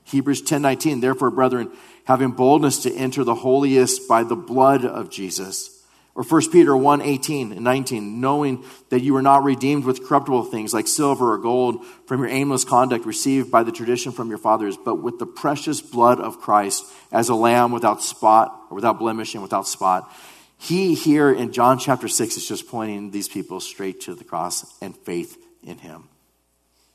Hebrews 0.04 0.42
10:19. 0.42 1.00
Therefore, 1.00 1.32
brethren, 1.32 1.72
having 2.10 2.32
boldness 2.32 2.80
to 2.80 2.94
enter 2.96 3.24
the 3.24 3.36
holiest 3.36 4.08
by 4.08 4.24
the 4.24 4.36
blood 4.36 4.84
of 4.84 5.12
Jesus. 5.12 5.80
Or 6.16 6.24
1 6.24 6.50
Peter 6.50 6.76
1 6.76 7.04
18 7.04 7.52
and 7.52 7.62
19, 7.62 8.20
knowing 8.20 8.66
that 8.90 9.04
you 9.04 9.14
were 9.14 9.22
not 9.22 9.44
redeemed 9.44 9.86
with 9.86 10.04
corruptible 10.04 10.46
things 10.46 10.74
like 10.74 10.88
silver 10.88 11.34
or 11.34 11.38
gold 11.38 11.86
from 12.08 12.22
your 12.22 12.30
aimless 12.30 12.64
conduct 12.64 13.06
received 13.06 13.52
by 13.52 13.62
the 13.62 13.72
tradition 13.72 14.12
from 14.12 14.30
your 14.30 14.40
fathers, 14.40 14.76
but 14.76 14.96
with 14.96 15.20
the 15.20 15.28
precious 15.28 15.82
blood 15.82 16.20
of 16.20 16.42
Christ 16.42 16.84
as 17.12 17.30
a 17.30 17.36
lamb 17.36 17.72
without 17.72 18.02
spot 18.02 18.60
or 18.72 18.76
without 18.76 18.98
blemish 18.98 19.36
and 19.36 19.44
without 19.44 19.68
spot. 19.68 20.12
He 20.58 20.96
here 20.96 21.32
in 21.32 21.54
John 21.54 21.78
chapter 21.78 22.08
6 22.08 22.38
is 22.38 22.48
just 22.48 22.68
pointing 22.68 23.12
these 23.12 23.30
people 23.30 23.60
straight 23.60 24.02
to 24.02 24.16
the 24.16 24.24
cross 24.24 24.66
and 24.82 24.98
faith 24.98 25.38
in 25.64 25.78
him. 25.78 26.10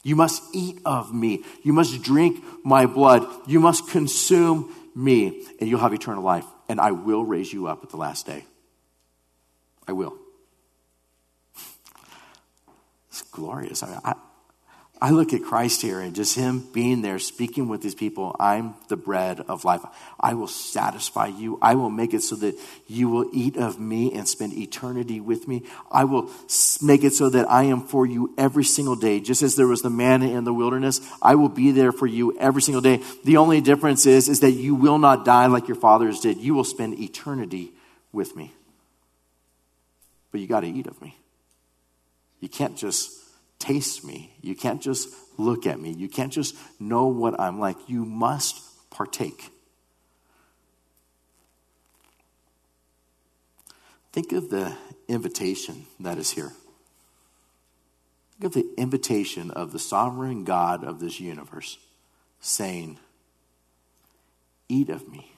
You 0.03 0.16
must 0.16 0.42
eat 0.53 0.81
of 0.85 1.14
me. 1.14 1.44
You 1.62 1.72
must 1.72 2.03
drink 2.03 2.44
my 2.64 2.87
blood. 2.87 3.27
You 3.46 3.61
must 3.61 3.88
consume 3.88 4.74
me, 4.94 5.46
and 5.61 5.68
you'll 5.68 5.80
have 5.80 5.92
eternal 5.92 6.22
life. 6.22 6.46
And 6.68 6.80
I 6.80 6.92
will 6.92 7.24
raise 7.24 7.52
you 7.52 7.66
up 7.66 7.83
at 7.83 7.90
the 7.90 7.96
last 7.96 8.26
day. 8.26 8.44
I 9.87 9.92
will. 9.92 10.16
It's 13.09 13.22
glorious. 13.22 13.83
I, 13.83 14.00
I, 14.04 14.14
I 15.05 15.11
look 15.11 15.35
at 15.35 15.43
Christ 15.43 15.83
here 15.83 16.01
and 16.01 16.14
just 16.14 16.35
Him 16.35 16.67
being 16.73 17.03
there, 17.03 17.19
speaking 17.19 17.69
with 17.69 17.83
these 17.83 17.95
people. 17.95 18.35
I'm 18.40 18.75
the 18.88 18.97
bread 18.97 19.38
of 19.38 19.62
life. 19.67 19.83
I 20.19 20.33
will 20.33 20.49
satisfy 20.49 21.27
you. 21.27 21.59
I 21.61 21.75
will 21.75 21.90
make 21.90 22.14
it 22.14 22.23
so 22.23 22.37
that 22.37 22.59
you 22.87 23.11
will 23.11 23.29
eat 23.31 23.59
of 23.59 23.79
me 23.79 24.14
and 24.14 24.27
spend 24.27 24.55
eternity 24.55 25.21
with 25.21 25.47
me. 25.47 25.64
I 25.93 26.05
will 26.05 26.31
make 26.81 27.05
it 27.05 27.12
so 27.12 27.29
that 27.29 27.51
I 27.51 27.64
am 27.64 27.83
for 27.83 28.07
you 28.07 28.33
every 28.38 28.64
single 28.64 28.97
day. 28.97 29.21
Just 29.21 29.43
as 29.43 29.57
there 29.57 29.67
was 29.67 29.83
the 29.83 29.90
manna 29.90 30.29
in 30.29 30.45
the 30.45 30.55
wilderness, 30.55 31.03
I 31.21 31.35
will 31.35 31.51
be 31.51 31.71
there 31.71 31.93
for 31.93 32.07
you 32.07 32.38
every 32.38 32.62
single 32.62 32.81
day. 32.81 33.03
The 33.25 33.37
only 33.37 33.61
difference 33.61 34.07
is, 34.07 34.31
is 34.31 34.40
that 34.40 34.53
you 34.53 34.75
will 34.75 34.97
not 34.97 35.27
die 35.27 35.49
like 35.49 35.69
your 35.69 35.77
fathers 35.77 36.21
did. 36.21 36.38
You 36.38 36.55
will 36.55 36.64
spend 36.64 36.99
eternity 36.99 37.73
with 38.11 38.35
me. 38.35 38.55
But 40.33 40.40
you 40.40 40.47
got 40.47 40.61
to 40.61 40.67
eat 40.67 40.87
of 40.87 41.03
me. 41.03 41.14
You 42.40 42.49
can't 42.49 42.75
just 42.75 43.24
taste 43.64 44.05
me. 44.05 44.31
You 44.42 44.55
can't 44.55 44.83
just 44.83 45.09
look 45.38 45.66
at 45.66 45.81
me. 45.81 45.90
You 45.90 46.09
can't 46.09 46.33
just 46.33 46.55
know 46.79 47.07
what 47.07 47.40
I'm 47.40 47.59
like. 47.59 47.77
You 47.88 48.05
must 48.05 48.61
partake. 48.90 49.50
Think 54.12 54.33
of 54.33 54.50
the 54.50 54.77
invitation 55.09 55.87
that 55.98 56.18
is 56.18 56.31
here. 56.31 56.53
Think 58.33 58.44
of 58.44 58.53
the 58.53 58.68
invitation 58.77 59.50
of 59.50 59.72
the 59.72 59.79
sovereign 59.79 60.44
God 60.44 60.85
of 60.85 61.00
this 61.00 61.18
universe 61.18 61.79
saying, 62.40 62.98
Eat 64.68 64.90
of 64.90 65.09
me. 65.09 65.31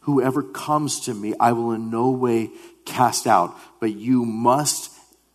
Whoever 0.00 0.42
comes 0.42 1.00
to 1.00 1.14
me, 1.14 1.34
I 1.40 1.52
will 1.52 1.72
in 1.72 1.90
no 1.90 2.10
way 2.10 2.50
cast 2.84 3.26
out, 3.26 3.56
but 3.80 3.92
you 3.92 4.24
must 4.24 4.92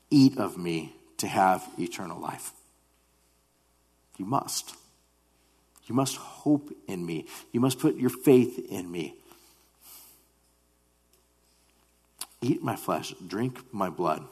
eat 0.10 0.38
of 0.38 0.58
me 0.58 0.93
to 1.21 1.27
have 1.27 1.67
eternal 1.79 2.19
life. 2.19 2.51
You 4.17 4.25
must. 4.25 4.75
You 5.86 5.95
must 5.95 6.17
hope 6.17 6.71
in 6.88 7.05
me. 7.05 7.27
You 7.51 7.60
must 7.60 7.79
put 7.79 7.95
your 7.95 8.10
faith 8.10 8.60
in 8.69 8.91
me. 8.91 9.15
Eat 12.41 12.63
my 12.63 12.75
flesh, 12.75 13.13
drink 13.25 13.60
my 13.71 13.89
blood. 13.89 14.23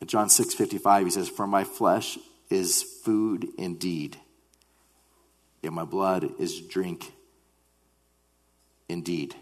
In 0.00 0.06
John 0.06 0.28
6 0.28 0.54
55, 0.54 1.06
he 1.06 1.10
says, 1.10 1.28
For 1.28 1.46
my 1.46 1.64
flesh 1.64 2.18
is 2.50 2.82
food 2.82 3.48
indeed, 3.58 4.16
and 5.62 5.74
my 5.74 5.84
blood 5.84 6.30
is 6.38 6.60
drink 6.60 7.12
indeed. 8.88 9.34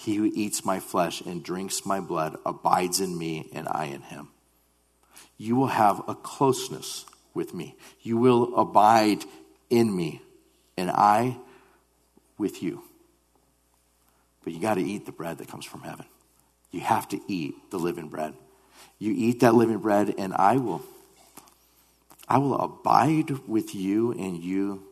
He 0.00 0.14
who 0.14 0.32
eats 0.34 0.64
my 0.64 0.80
flesh 0.80 1.20
and 1.20 1.42
drinks 1.42 1.84
my 1.84 2.00
blood 2.00 2.38
abides 2.46 3.00
in 3.00 3.18
me, 3.18 3.50
and 3.52 3.68
I 3.68 3.84
in 3.84 4.00
him. 4.00 4.28
You 5.36 5.56
will 5.56 5.66
have 5.66 6.00
a 6.08 6.14
closeness 6.14 7.04
with 7.34 7.52
me. 7.52 7.76
You 8.00 8.16
will 8.16 8.56
abide 8.56 9.26
in 9.68 9.94
me, 9.94 10.22
and 10.78 10.90
I 10.90 11.36
with 12.38 12.62
you. 12.62 12.82
But 14.42 14.54
you 14.54 14.60
got 14.60 14.76
to 14.76 14.82
eat 14.82 15.04
the 15.04 15.12
bread 15.12 15.36
that 15.36 15.48
comes 15.48 15.66
from 15.66 15.82
heaven. 15.82 16.06
You 16.70 16.80
have 16.80 17.06
to 17.08 17.20
eat 17.28 17.70
the 17.70 17.78
living 17.78 18.08
bread. 18.08 18.32
You 18.98 19.12
eat 19.14 19.40
that 19.40 19.54
living 19.54 19.80
bread, 19.80 20.14
and 20.16 20.32
I 20.32 20.56
will. 20.56 20.82
I 22.26 22.38
will 22.38 22.58
abide 22.58 23.46
with 23.46 23.74
you 23.74 24.12
and 24.12 24.42
you 24.42 24.82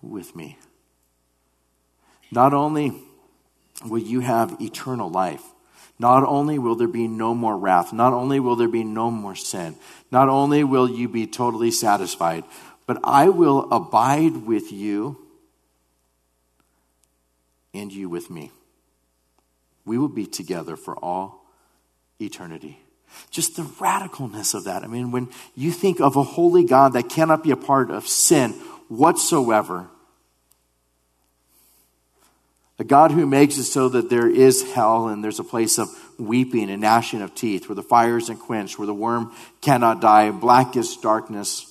with 0.00 0.34
me. 0.34 0.56
Not 2.30 2.54
only 2.54 2.94
will 3.86 4.00
you 4.00 4.20
have 4.20 4.60
eternal 4.60 5.10
life, 5.10 5.42
not 5.98 6.24
only 6.24 6.58
will 6.58 6.74
there 6.74 6.88
be 6.88 7.06
no 7.08 7.34
more 7.34 7.56
wrath, 7.56 7.92
not 7.92 8.12
only 8.12 8.40
will 8.40 8.56
there 8.56 8.68
be 8.68 8.84
no 8.84 9.10
more 9.10 9.34
sin, 9.34 9.76
not 10.10 10.28
only 10.28 10.64
will 10.64 10.88
you 10.88 11.08
be 11.08 11.26
totally 11.26 11.70
satisfied, 11.70 12.44
but 12.86 12.98
I 13.04 13.28
will 13.28 13.70
abide 13.72 14.38
with 14.38 14.72
you 14.72 15.18
and 17.72 17.92
you 17.92 18.08
with 18.08 18.30
me. 18.30 18.50
We 19.84 19.98
will 19.98 20.08
be 20.08 20.26
together 20.26 20.76
for 20.76 20.96
all 20.96 21.44
eternity. 22.20 22.78
Just 23.30 23.56
the 23.56 23.62
radicalness 23.62 24.54
of 24.54 24.64
that. 24.64 24.82
I 24.82 24.86
mean, 24.86 25.10
when 25.10 25.28
you 25.54 25.70
think 25.70 26.00
of 26.00 26.16
a 26.16 26.22
holy 26.22 26.64
God 26.64 26.94
that 26.94 27.08
cannot 27.08 27.42
be 27.42 27.50
a 27.50 27.56
part 27.56 27.90
of 27.90 28.06
sin 28.06 28.52
whatsoever, 28.88 29.88
a 32.82 32.84
God 32.84 33.12
who 33.12 33.26
makes 33.26 33.58
it 33.58 33.64
so 33.64 33.88
that 33.90 34.10
there 34.10 34.28
is 34.28 34.72
hell 34.72 35.06
and 35.06 35.22
there's 35.22 35.38
a 35.38 35.44
place 35.44 35.78
of 35.78 35.88
weeping 36.18 36.68
and 36.68 36.82
gnashing 36.82 37.22
of 37.22 37.32
teeth, 37.32 37.68
where 37.68 37.76
the 37.76 37.82
fire 37.82 38.18
isn't 38.18 38.38
quenched, 38.38 38.76
where 38.76 38.86
the 38.86 38.92
worm 38.92 39.32
cannot 39.60 40.00
die, 40.00 40.28
black 40.32 40.74
is 40.74 40.96
darkness, 40.96 41.64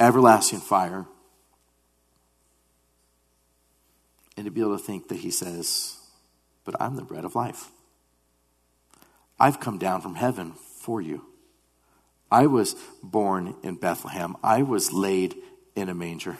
everlasting 0.00 0.60
fire. 0.60 1.04
And 4.38 4.46
to 4.46 4.50
be 4.50 4.62
able 4.62 4.78
to 4.78 4.82
think 4.82 5.08
that 5.08 5.18
he 5.18 5.30
says, 5.30 5.98
But 6.64 6.80
I'm 6.80 6.96
the 6.96 7.02
bread 7.02 7.26
of 7.26 7.34
life. 7.34 7.68
I've 9.38 9.60
come 9.60 9.76
down 9.76 10.00
from 10.00 10.14
heaven 10.14 10.52
for 10.80 11.02
you. 11.02 11.26
I 12.30 12.46
was 12.46 12.74
born 13.02 13.54
in 13.62 13.74
Bethlehem. 13.74 14.34
I 14.42 14.62
was 14.62 14.94
laid 14.94 15.34
in 15.76 15.90
a 15.90 15.94
manger. 15.94 16.38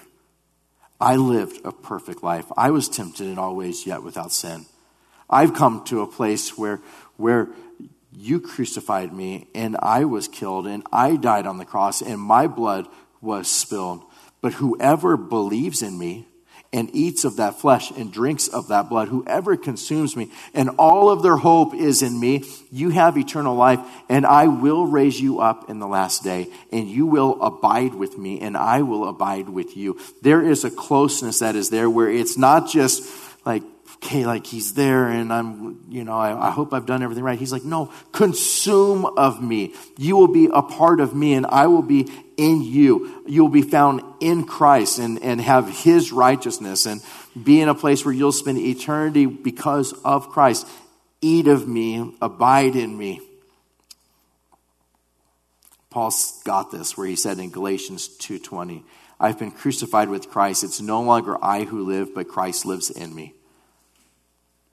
I 1.03 1.17
lived 1.17 1.61
a 1.65 1.73
perfect 1.73 2.23
life. 2.23 2.47
I 2.57 2.71
was 2.71 2.89
tempted 2.89 3.27
in 3.27 3.37
all 3.37 3.57
ways, 3.57 3.89
yet 3.89 4.05
without 4.05 4.31
sin. 4.31 4.67
I've 5.29 5.53
come 5.53 5.83
to 5.87 6.03
a 6.03 6.07
place 6.07 6.57
where, 6.57 6.81
where 7.17 7.49
you 8.13 8.41
crucified 8.41 9.13
me 9.13 9.49
and 9.53 9.77
I 9.83 10.05
was 10.05 10.29
killed 10.29 10.69
and 10.69 10.85
I 10.93 11.17
died 11.17 11.45
on 11.45 11.59
the 11.59 11.65
cross 11.65 12.03
and 12.03 12.21
my 12.21 12.47
blood 12.47 12.87
was 13.21 13.49
spilled. 13.49 14.05
But 14.41 14.55
whoever 14.55 15.17
believes 15.17 15.83
in 15.83 15.99
me, 15.99 16.29
and 16.73 16.89
eats 16.95 17.25
of 17.25 17.37
that 17.37 17.61
flesh 17.61 17.91
and 17.91 18.13
drinks 18.13 18.49
of 18.49 18.69
that 18.69 18.89
blood, 18.89 19.09
whoever 19.09 19.57
consumes 19.57 20.17
me, 20.17 20.31
and 20.55 20.71
all 20.79 21.11
of 21.11 21.23
their 21.23 21.37
hope 21.37 21.75
is 21.75 22.03
in 22.03 22.19
me, 22.19 22.45
you 22.71 22.89
have 22.91 23.19
eternal 23.19 23.55
life, 23.55 23.81
and 24.09 24.25
I 24.25 24.47
will 24.47 24.87
raise 24.87 25.21
you 25.21 25.41
up 25.41 25.69
in 25.69 25.79
the 25.81 25.87
last 25.87 26.25
day, 26.25 26.49
and 26.73 26.89
you 26.89 27.07
will 27.07 27.43
abide 27.43 27.95
with 27.95 28.17
me, 28.17 28.41
and 28.41 28.57
I 28.57 28.83
will 28.83 29.09
abide 29.09 29.49
with 29.49 29.77
you. 29.77 29.99
There 30.23 30.43
is 30.43 30.65
a 30.65 30.71
closeness 30.71 31.41
that 31.41 31.57
is 31.57 31.69
there 31.69 31.91
where 31.91 32.09
it's 32.09 32.39
not 32.39 32.69
just 32.71 33.03
like, 33.45 33.63
okay, 34.03 34.27
like 34.27 34.47
he's 34.47 34.75
there 34.75 35.07
and 35.07 35.33
I'm, 35.33 35.81
you 35.89 36.03
know, 36.03 36.15
I, 36.15 36.49
I, 36.49 36.51
hope 36.51 36.73
I've 36.73 36.87
done 36.87 37.03
everything 37.03 37.23
right. 37.23 37.39
He's 37.39 37.53
like, 37.53 37.65
no, 37.65 37.93
consume 38.11 39.05
of 39.05 39.41
me. 39.41 39.75
You 39.97 40.17
will 40.17 40.33
be 40.33 40.49
a 40.53 40.63
part 40.63 41.01
of 41.01 41.15
me 41.15 41.35
and 41.35 41.47
I 41.47 41.69
will 41.69 41.83
be 41.83 42.11
in 42.37 42.63
you. 42.63 43.23
You'll 43.27 43.49
be 43.49 43.63
found 43.63 44.03
in 44.21 44.45
Christ 44.45 44.99
and, 44.99 45.23
and 45.23 45.41
have 45.41 45.69
his 45.69 46.11
righteousness 46.11 46.85
and 46.85 47.01
be 47.41 47.61
in 47.61 47.69
a 47.69 47.75
place 47.75 48.05
where 48.05 48.13
you'll 48.13 48.33
spend 48.33 48.59
eternity 48.59 49.27
because 49.27 49.93
of 50.05 50.29
Christ. 50.31 50.67
Eat 51.21 51.47
of 51.47 51.69
me, 51.69 52.17
abide 52.21 52.75
in 52.75 52.99
me. 52.99 53.21
Paul's 55.91 56.43
got 56.45 56.73
this 56.73 56.97
where 56.97 57.07
he 57.07 57.15
said 57.15 57.39
in 57.39 57.51
Galatians 57.51 58.09
2:20, 58.19 58.83
I've 59.21 59.39
been 59.39 59.53
crucified 59.53 60.09
with 60.09 60.31
Christ. 60.31 60.65
It's 60.65 60.81
no 60.81 61.03
longer 61.03 61.37
I 61.45 61.65
who 61.65 61.85
live, 61.85 62.15
but 62.15 62.27
Christ 62.27 62.67
lives 62.67 62.91
in 62.91 63.15
me. 63.15 63.35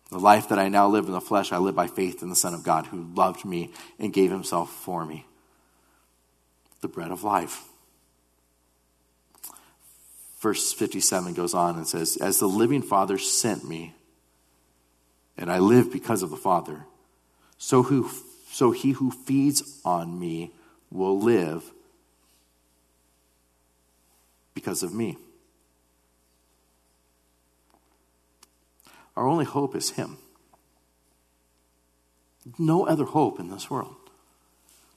The 0.09 0.19
life 0.19 0.49
that 0.49 0.57
I 0.57 0.69
now 0.69 0.87
live 0.87 1.05
in 1.05 1.11
the 1.11 1.21
flesh, 1.21 1.51
I 1.51 1.57
live 1.57 1.75
by 1.75 1.87
faith 1.87 2.23
in 2.23 2.29
the 2.29 2.35
Son 2.35 2.53
of 2.53 2.63
God 2.63 2.87
who 2.87 3.07
loved 3.15 3.45
me 3.45 3.71
and 3.99 4.11
gave 4.11 4.31
himself 4.31 4.71
for 4.71 5.05
me. 5.05 5.25
The 6.81 6.87
bread 6.87 7.11
of 7.11 7.23
life. 7.23 7.65
Verse 10.39 10.73
57 10.73 11.33
goes 11.33 11.53
on 11.53 11.75
and 11.75 11.87
says, 11.87 12.17
As 12.17 12.39
the 12.39 12.47
living 12.47 12.81
Father 12.81 13.17
sent 13.17 13.67
me, 13.67 13.93
and 15.37 15.51
I 15.51 15.59
live 15.59 15.91
because 15.91 16.23
of 16.23 16.31
the 16.31 16.37
Father, 16.37 16.85
so, 17.57 17.83
who, 17.83 18.09
so 18.49 18.71
he 18.71 18.91
who 18.91 19.11
feeds 19.11 19.79
on 19.85 20.17
me 20.17 20.53
will 20.89 21.19
live 21.19 21.71
because 24.53 24.81
of 24.81 24.93
me. 24.93 25.17
Our 29.19 29.27
only 29.27 29.43
hope 29.43 29.75
is 29.75 29.89
Him. 29.89 30.17
No 32.57 32.87
other 32.87 33.03
hope 33.03 33.37
in 33.37 33.49
this 33.49 33.69
world. 33.69 33.97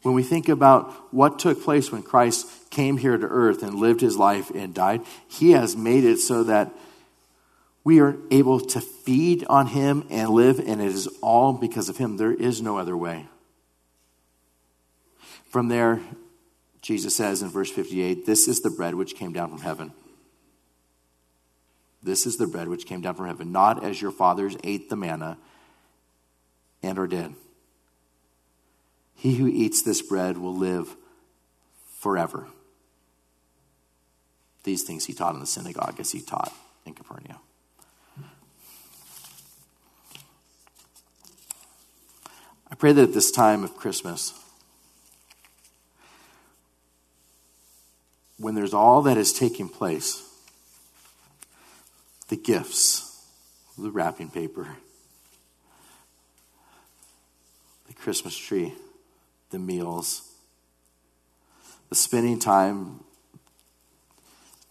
When 0.03 0.15
we 0.15 0.23
think 0.23 0.49
about 0.49 1.13
what 1.13 1.41
took 1.41 1.61
place 1.61 1.91
when 1.91 2.05
Christ 2.05 2.47
came 2.71 2.99
here 2.99 3.19
to 3.19 3.27
earth 3.27 3.65
and 3.65 3.75
lived 3.75 4.01
his 4.01 4.17
life 4.17 4.51
and 4.51 4.73
died, 4.73 5.01
he 5.27 5.51
has 5.53 5.77
made 5.77 6.05
it 6.05 6.19
so 6.19 6.45
that 6.45 6.73
we 7.83 7.99
are 7.99 8.17
able 8.31 8.61
to 8.61 8.81
feed 8.81 9.45
on 9.49 9.67
him 9.67 10.07
and 10.09 10.31
live, 10.31 10.61
and 10.61 10.81
it 10.81 10.87
is 10.87 11.09
all 11.21 11.53
because 11.53 11.89
of 11.89 11.97
him. 11.97 12.17
There 12.17 12.33
is 12.33 12.63
no 12.63 12.79
other 12.79 12.97
way. 12.97 13.27
From 15.51 15.67
there, 15.67 16.01
Jesus 16.81 17.17
says 17.17 17.43
in 17.43 17.49
verse 17.49 17.73
58 17.73 18.25
This 18.25 18.47
is 18.47 18.61
the 18.61 18.71
bread 18.71 18.95
which 18.95 19.17
came 19.17 19.33
down 19.33 19.51
from 19.51 19.63
heaven. 19.63 19.93
This 22.03 22.27
is 22.27 22.37
the 22.37 22.47
bread 22.47 22.69
which 22.69 22.87
came 22.87 23.01
down 23.01 23.15
from 23.15 23.27
heaven, 23.27 23.53
not 23.53 23.85
as 23.85 24.03
your 24.03 24.11
fathers 24.11 24.57
ate 24.65 24.91
the 24.91 24.97
manna 24.97 25.39
and 26.83 26.99
are 26.99 27.07
dead. 27.07 27.35
He 29.15 29.37
who 29.37 29.47
eats 29.47 29.83
this 29.83 30.03
bread 30.03 30.37
will 30.37 30.57
live 30.57 30.97
forever. 32.01 32.49
These 34.65 34.83
things 34.83 35.05
he 35.05 35.13
taught 35.13 35.35
in 35.35 35.41
the 35.41 35.47
synagogue 35.47 36.01
as 36.01 36.11
he 36.11 36.21
taught 36.21 36.53
in 36.85 36.95
Capernaum. 36.95 37.39
I 42.69 42.75
pray 42.75 42.93
that 42.93 43.03
at 43.03 43.15
this 43.15 43.31
time 43.31 43.63
of 43.63 43.77
Christmas, 43.77 44.33
when 48.39 48.57
there's 48.57 48.75
all 48.75 49.03
that 49.03 49.17
is 49.17 49.33
taking 49.33 49.69
place, 49.69 50.29
the 52.33 52.39
gifts, 52.39 53.27
the 53.77 53.91
wrapping 53.91 54.31
paper, 54.31 54.67
the 57.87 57.93
Christmas 57.93 58.35
tree, 58.35 58.73
the 59.51 59.59
meals, 59.59 60.33
the 61.91 61.95
spending 61.95 62.39
time 62.39 63.01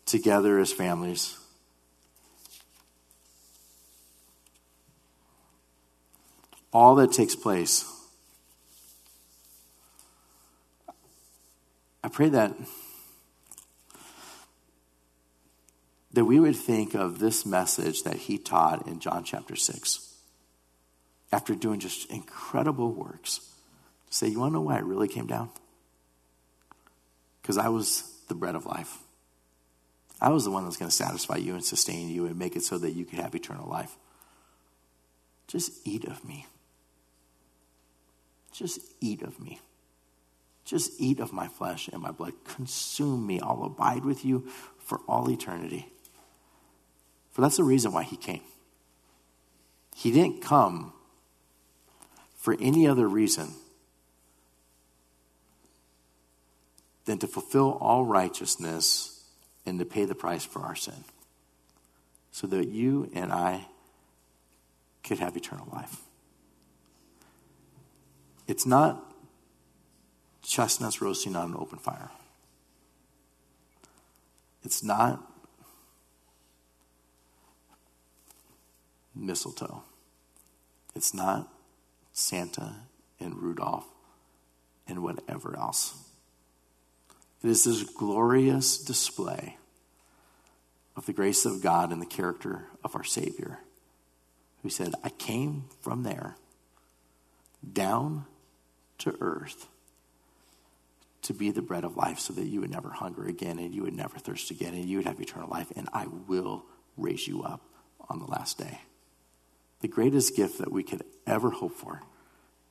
together 0.07 0.57
as 0.57 0.73
families. 0.73 1.37
All 6.73 6.95
that 6.95 7.11
takes 7.11 7.35
place. 7.35 7.85
I 12.03 12.07
pray 12.07 12.29
that 12.29 12.55
that 16.13 16.25
we 16.25 16.39
would 16.39 16.55
think 16.55 16.93
of 16.93 17.19
this 17.19 17.45
message 17.45 18.03
that 18.03 18.15
he 18.15 18.37
taught 18.37 18.87
in 18.87 18.99
John 18.99 19.23
chapter 19.23 19.55
6 19.55 20.13
after 21.31 21.55
doing 21.55 21.79
just 21.79 22.09
incredible 22.11 22.91
works. 22.91 23.39
Say, 24.09 24.27
you 24.27 24.39
want 24.39 24.51
to 24.51 24.55
know 24.55 24.61
why 24.61 24.75
I 24.75 24.79
really 24.79 25.07
came 25.07 25.27
down? 25.27 25.49
Because 27.41 27.57
I 27.57 27.69
was 27.69 28.03
the 28.27 28.35
bread 28.35 28.55
of 28.55 28.65
life. 28.65 28.97
I 30.19 30.29
was 30.29 30.43
the 30.43 30.51
one 30.51 30.65
that's 30.65 30.77
going 30.77 30.89
to 30.89 30.95
satisfy 30.95 31.37
you 31.37 31.53
and 31.53 31.63
sustain 31.63 32.09
you 32.09 32.25
and 32.25 32.37
make 32.37 32.55
it 32.55 32.63
so 32.63 32.77
that 32.77 32.91
you 32.91 33.05
could 33.05 33.19
have 33.19 33.33
eternal 33.33 33.67
life. 33.67 33.95
Just 35.47 35.71
eat 35.85 36.05
of 36.05 36.23
me. 36.27 36.45
Just 38.51 38.81
eat 38.99 39.21
of 39.21 39.39
me. 39.39 39.59
Just 40.65 40.91
eat 40.99 41.19
of 41.19 41.33
my 41.33 41.47
flesh 41.47 41.87
and 41.87 42.01
my 42.01 42.11
blood. 42.11 42.33
Consume 42.43 43.25
me. 43.25 43.39
I'll 43.39 43.63
abide 43.63 44.05
with 44.05 44.23
you 44.23 44.47
for 44.77 44.99
all 45.07 45.29
eternity. 45.31 45.91
For 47.31 47.41
that's 47.41 47.57
the 47.57 47.63
reason 47.63 47.93
why 47.93 48.03
he 48.03 48.17
came. 48.17 48.41
He 49.95 50.11
didn't 50.11 50.41
come 50.41 50.93
for 52.35 52.55
any 52.59 52.87
other 52.87 53.07
reason 53.07 53.53
than 57.05 57.17
to 57.19 57.27
fulfill 57.27 57.77
all 57.79 58.05
righteousness 58.05 59.23
and 59.65 59.79
to 59.79 59.85
pay 59.85 60.05
the 60.05 60.15
price 60.15 60.43
for 60.43 60.61
our 60.61 60.75
sin 60.75 61.03
so 62.31 62.47
that 62.47 62.67
you 62.67 63.09
and 63.13 63.31
I 63.31 63.67
could 65.03 65.19
have 65.19 65.35
eternal 65.35 65.67
life. 65.71 65.97
It's 68.47 68.65
not 68.65 69.13
chestnuts 70.41 71.01
roasting 71.01 71.35
on 71.35 71.51
an 71.51 71.57
open 71.57 71.79
fire. 71.79 72.09
It's 74.63 74.83
not 74.83 75.30
mistletoe. 79.21 79.83
It's 80.95 81.13
not 81.13 81.51
Santa 82.13 82.75
and 83.19 83.37
Rudolph 83.37 83.87
and 84.87 85.03
whatever 85.03 85.57
else. 85.57 85.95
It 87.43 87.49
is 87.49 87.63
this 87.63 87.83
glorious 87.83 88.77
display 88.77 89.57
of 90.95 91.05
the 91.05 91.13
grace 91.13 91.45
of 91.45 91.61
God 91.61 91.91
and 91.91 92.01
the 92.01 92.05
character 92.05 92.67
of 92.83 92.95
our 92.95 93.03
Savior, 93.03 93.59
who 94.61 94.69
said, 94.69 94.93
I 95.03 95.09
came 95.09 95.65
from 95.81 96.03
there 96.03 96.35
down 97.71 98.25
to 98.99 99.15
earth 99.21 99.67
to 101.23 101.33
be 101.33 101.51
the 101.51 101.61
bread 101.61 101.83
of 101.83 101.95
life 101.95 102.19
so 102.19 102.33
that 102.33 102.47
you 102.47 102.61
would 102.61 102.71
never 102.71 102.89
hunger 102.89 103.25
again 103.25 103.59
and 103.59 103.73
you 103.73 103.83
would 103.83 103.95
never 103.95 104.17
thirst 104.17 104.51
again 104.51 104.73
and 104.73 104.85
you 104.85 104.97
would 104.97 105.07
have 105.07 105.19
eternal 105.21 105.49
life, 105.49 105.71
and 105.75 105.87
I 105.93 106.07
will 106.27 106.65
raise 106.97 107.27
you 107.27 107.43
up 107.43 107.61
on 108.09 108.19
the 108.19 108.25
last 108.25 108.57
day. 108.57 108.81
The 109.81 109.87
greatest 109.87 110.35
gift 110.35 110.59
that 110.59 110.71
we 110.71 110.83
could 110.83 111.03
ever 111.25 111.49
hope 111.49 111.75
for 111.75 112.01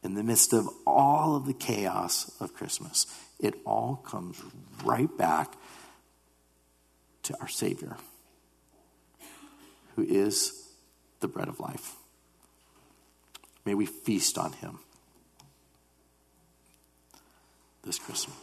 in 0.03 0.15
the 0.15 0.23
midst 0.23 0.53
of 0.53 0.69
all 0.87 1.37
of 1.37 1.47
the 1.47 1.53
chaos 1.53 2.33
of 2.41 2.55
Christmas, 2.55 3.07
it 3.39 3.55
all 3.67 3.97
comes 3.97 4.41
right 4.85 5.15
back 5.19 5.55
to 7.25 7.37
our 7.41 7.49
Savior, 7.49 7.97
who 9.97 10.03
is 10.03 10.69
the 11.21 11.29
bread 11.29 11.49
of 11.49 11.61
life. 11.61 11.97
May 13.65 13.75
we 13.75 13.87
feast 13.87 14.39
on 14.39 14.53
him 14.53 14.79
this 17.85 17.99
Christmas. 17.99 18.37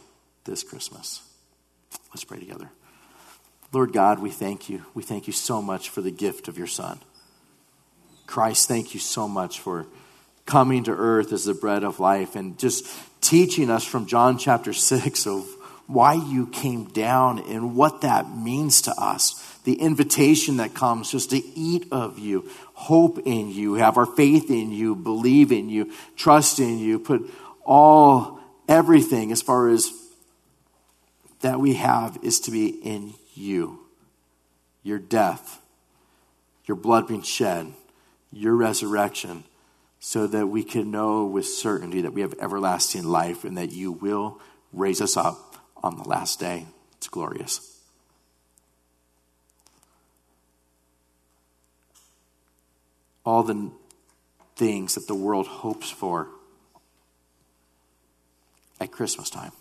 This 0.44 0.62
Christmas. 0.62 1.22
Let's 2.10 2.24
pray 2.24 2.38
together. 2.38 2.70
Lord 3.72 3.92
God, 3.92 4.20
we 4.20 4.30
thank 4.30 4.70
you. 4.70 4.84
We 4.94 5.02
thank 5.02 5.26
you 5.26 5.32
so 5.32 5.60
much 5.60 5.90
for 5.90 6.00
the 6.00 6.10
gift 6.10 6.48
of 6.48 6.56
your 6.56 6.66
Son. 6.66 7.00
Christ, 8.28 8.68
thank 8.68 8.92
you 8.92 9.00
so 9.00 9.26
much 9.26 9.58
for 9.58 9.86
coming 10.44 10.84
to 10.84 10.92
earth 10.92 11.32
as 11.32 11.46
the 11.46 11.54
bread 11.54 11.82
of 11.82 11.98
life 11.98 12.36
and 12.36 12.58
just 12.58 12.86
teaching 13.22 13.70
us 13.70 13.84
from 13.84 14.06
John 14.06 14.36
chapter 14.36 14.74
6 14.74 15.26
of 15.26 15.48
why 15.86 16.12
you 16.12 16.46
came 16.46 16.84
down 16.84 17.38
and 17.38 17.74
what 17.74 18.02
that 18.02 18.36
means 18.36 18.82
to 18.82 18.92
us. 18.92 19.42
The 19.64 19.80
invitation 19.80 20.58
that 20.58 20.74
comes 20.74 21.10
just 21.10 21.30
to 21.30 21.38
eat 21.38 21.88
of 21.90 22.18
you, 22.18 22.50
hope 22.74 23.18
in 23.24 23.50
you, 23.50 23.74
have 23.74 23.96
our 23.96 24.04
faith 24.04 24.50
in 24.50 24.72
you, 24.72 24.94
believe 24.94 25.50
in 25.50 25.70
you, 25.70 25.90
trust 26.14 26.58
in 26.58 26.78
you, 26.78 26.98
put 26.98 27.28
all, 27.64 28.40
everything 28.68 29.32
as 29.32 29.40
far 29.40 29.70
as 29.70 29.90
that 31.40 31.58
we 31.60 31.74
have 31.74 32.18
is 32.22 32.40
to 32.40 32.50
be 32.50 32.68
in 32.68 33.14
you. 33.34 33.80
Your 34.82 34.98
death, 34.98 35.62
your 36.66 36.76
blood 36.76 37.08
being 37.08 37.22
shed, 37.22 37.72
your 38.32 38.54
resurrection, 38.54 39.44
so 40.00 40.26
that 40.26 40.46
we 40.46 40.62
can 40.62 40.90
know 40.90 41.24
with 41.24 41.46
certainty 41.46 42.02
that 42.02 42.12
we 42.12 42.20
have 42.20 42.34
everlasting 42.40 43.04
life 43.04 43.44
and 43.44 43.56
that 43.56 43.72
you 43.72 43.90
will 43.90 44.40
raise 44.72 45.00
us 45.00 45.16
up 45.16 45.56
on 45.82 45.96
the 45.96 46.04
last 46.04 46.38
day. 46.38 46.66
It's 46.96 47.08
glorious. 47.08 47.80
All 53.24 53.42
the 53.42 53.70
things 54.56 54.94
that 54.94 55.06
the 55.06 55.14
world 55.14 55.46
hopes 55.46 55.90
for 55.90 56.28
at 58.80 58.92
Christmas 58.92 59.30
time. 59.30 59.52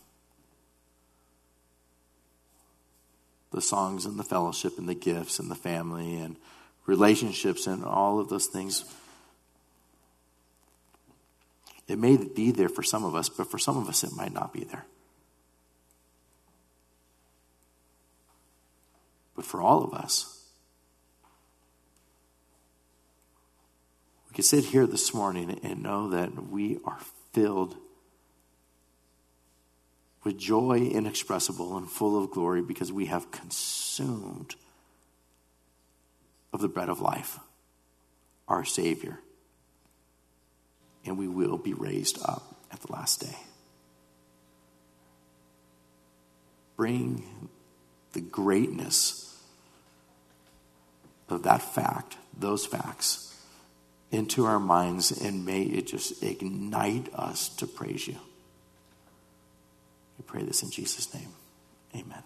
The 3.51 3.61
songs 3.61 4.05
and 4.05 4.20
the 4.20 4.24
fellowship 4.24 4.78
and 4.78 4.88
the 4.88 4.95
gifts 4.95 5.39
and 5.39 5.49
the 5.49 5.55
family 5.55 6.20
and 6.20 6.36
relationships 6.88 7.67
and 7.67 7.85
all 7.85 8.19
of 8.19 8.29
those 8.29 8.47
things. 8.47 8.83
It 11.88 11.99
may 11.99 12.17
be 12.17 12.51
there 12.51 12.69
for 12.69 12.81
some 12.81 13.03
of 13.05 13.13
us, 13.13 13.29
but 13.29 13.51
for 13.51 13.59
some 13.59 13.77
of 13.77 13.88
us, 13.88 14.03
it 14.03 14.13
might 14.13 14.33
not 14.33 14.51
be 14.51 14.63
there. 14.63 14.85
But 19.35 19.45
for 19.45 19.61
all 19.61 19.83
of 19.83 19.93
us, 19.93 20.45
we 24.29 24.35
can 24.35 24.43
sit 24.43 24.65
here 24.65 24.88
this 24.88 25.13
morning 25.13 25.59
and 25.61 25.83
know 25.83 26.09
that 26.09 26.49
we 26.49 26.79
are 26.83 26.99
filled 27.33 27.77
with 30.23 30.38
joy 30.38 30.79
inexpressible 30.79 31.77
and 31.77 31.89
full 31.89 32.21
of 32.21 32.31
glory 32.31 32.61
because 32.61 32.91
we 32.91 33.05
have 33.05 33.31
consumed 33.31 34.55
of 36.53 36.61
the 36.61 36.67
bread 36.67 36.89
of 36.89 37.01
life, 37.01 37.39
our 38.47 38.63
Savior. 38.63 39.19
And 41.05 41.17
we 41.17 41.27
will 41.27 41.57
be 41.57 41.73
raised 41.73 42.19
up 42.23 42.55
at 42.71 42.81
the 42.81 42.91
last 42.91 43.21
day. 43.21 43.37
Bring 46.75 47.49
the 48.13 48.21
greatness 48.21 49.41
of 51.29 51.43
that 51.43 51.61
fact, 51.61 52.17
those 52.37 52.65
facts, 52.65 53.23
into 54.11 54.45
our 54.45 54.59
minds, 54.59 55.11
and 55.11 55.45
may 55.45 55.63
it 55.63 55.87
just 55.87 56.23
ignite 56.23 57.13
us 57.13 57.49
to 57.49 57.67
praise 57.67 58.07
you. 58.07 58.15
We 60.17 60.23
pray 60.25 60.43
this 60.43 60.63
in 60.63 60.71
Jesus' 60.71 61.13
name. 61.13 61.29
Amen. 61.95 62.23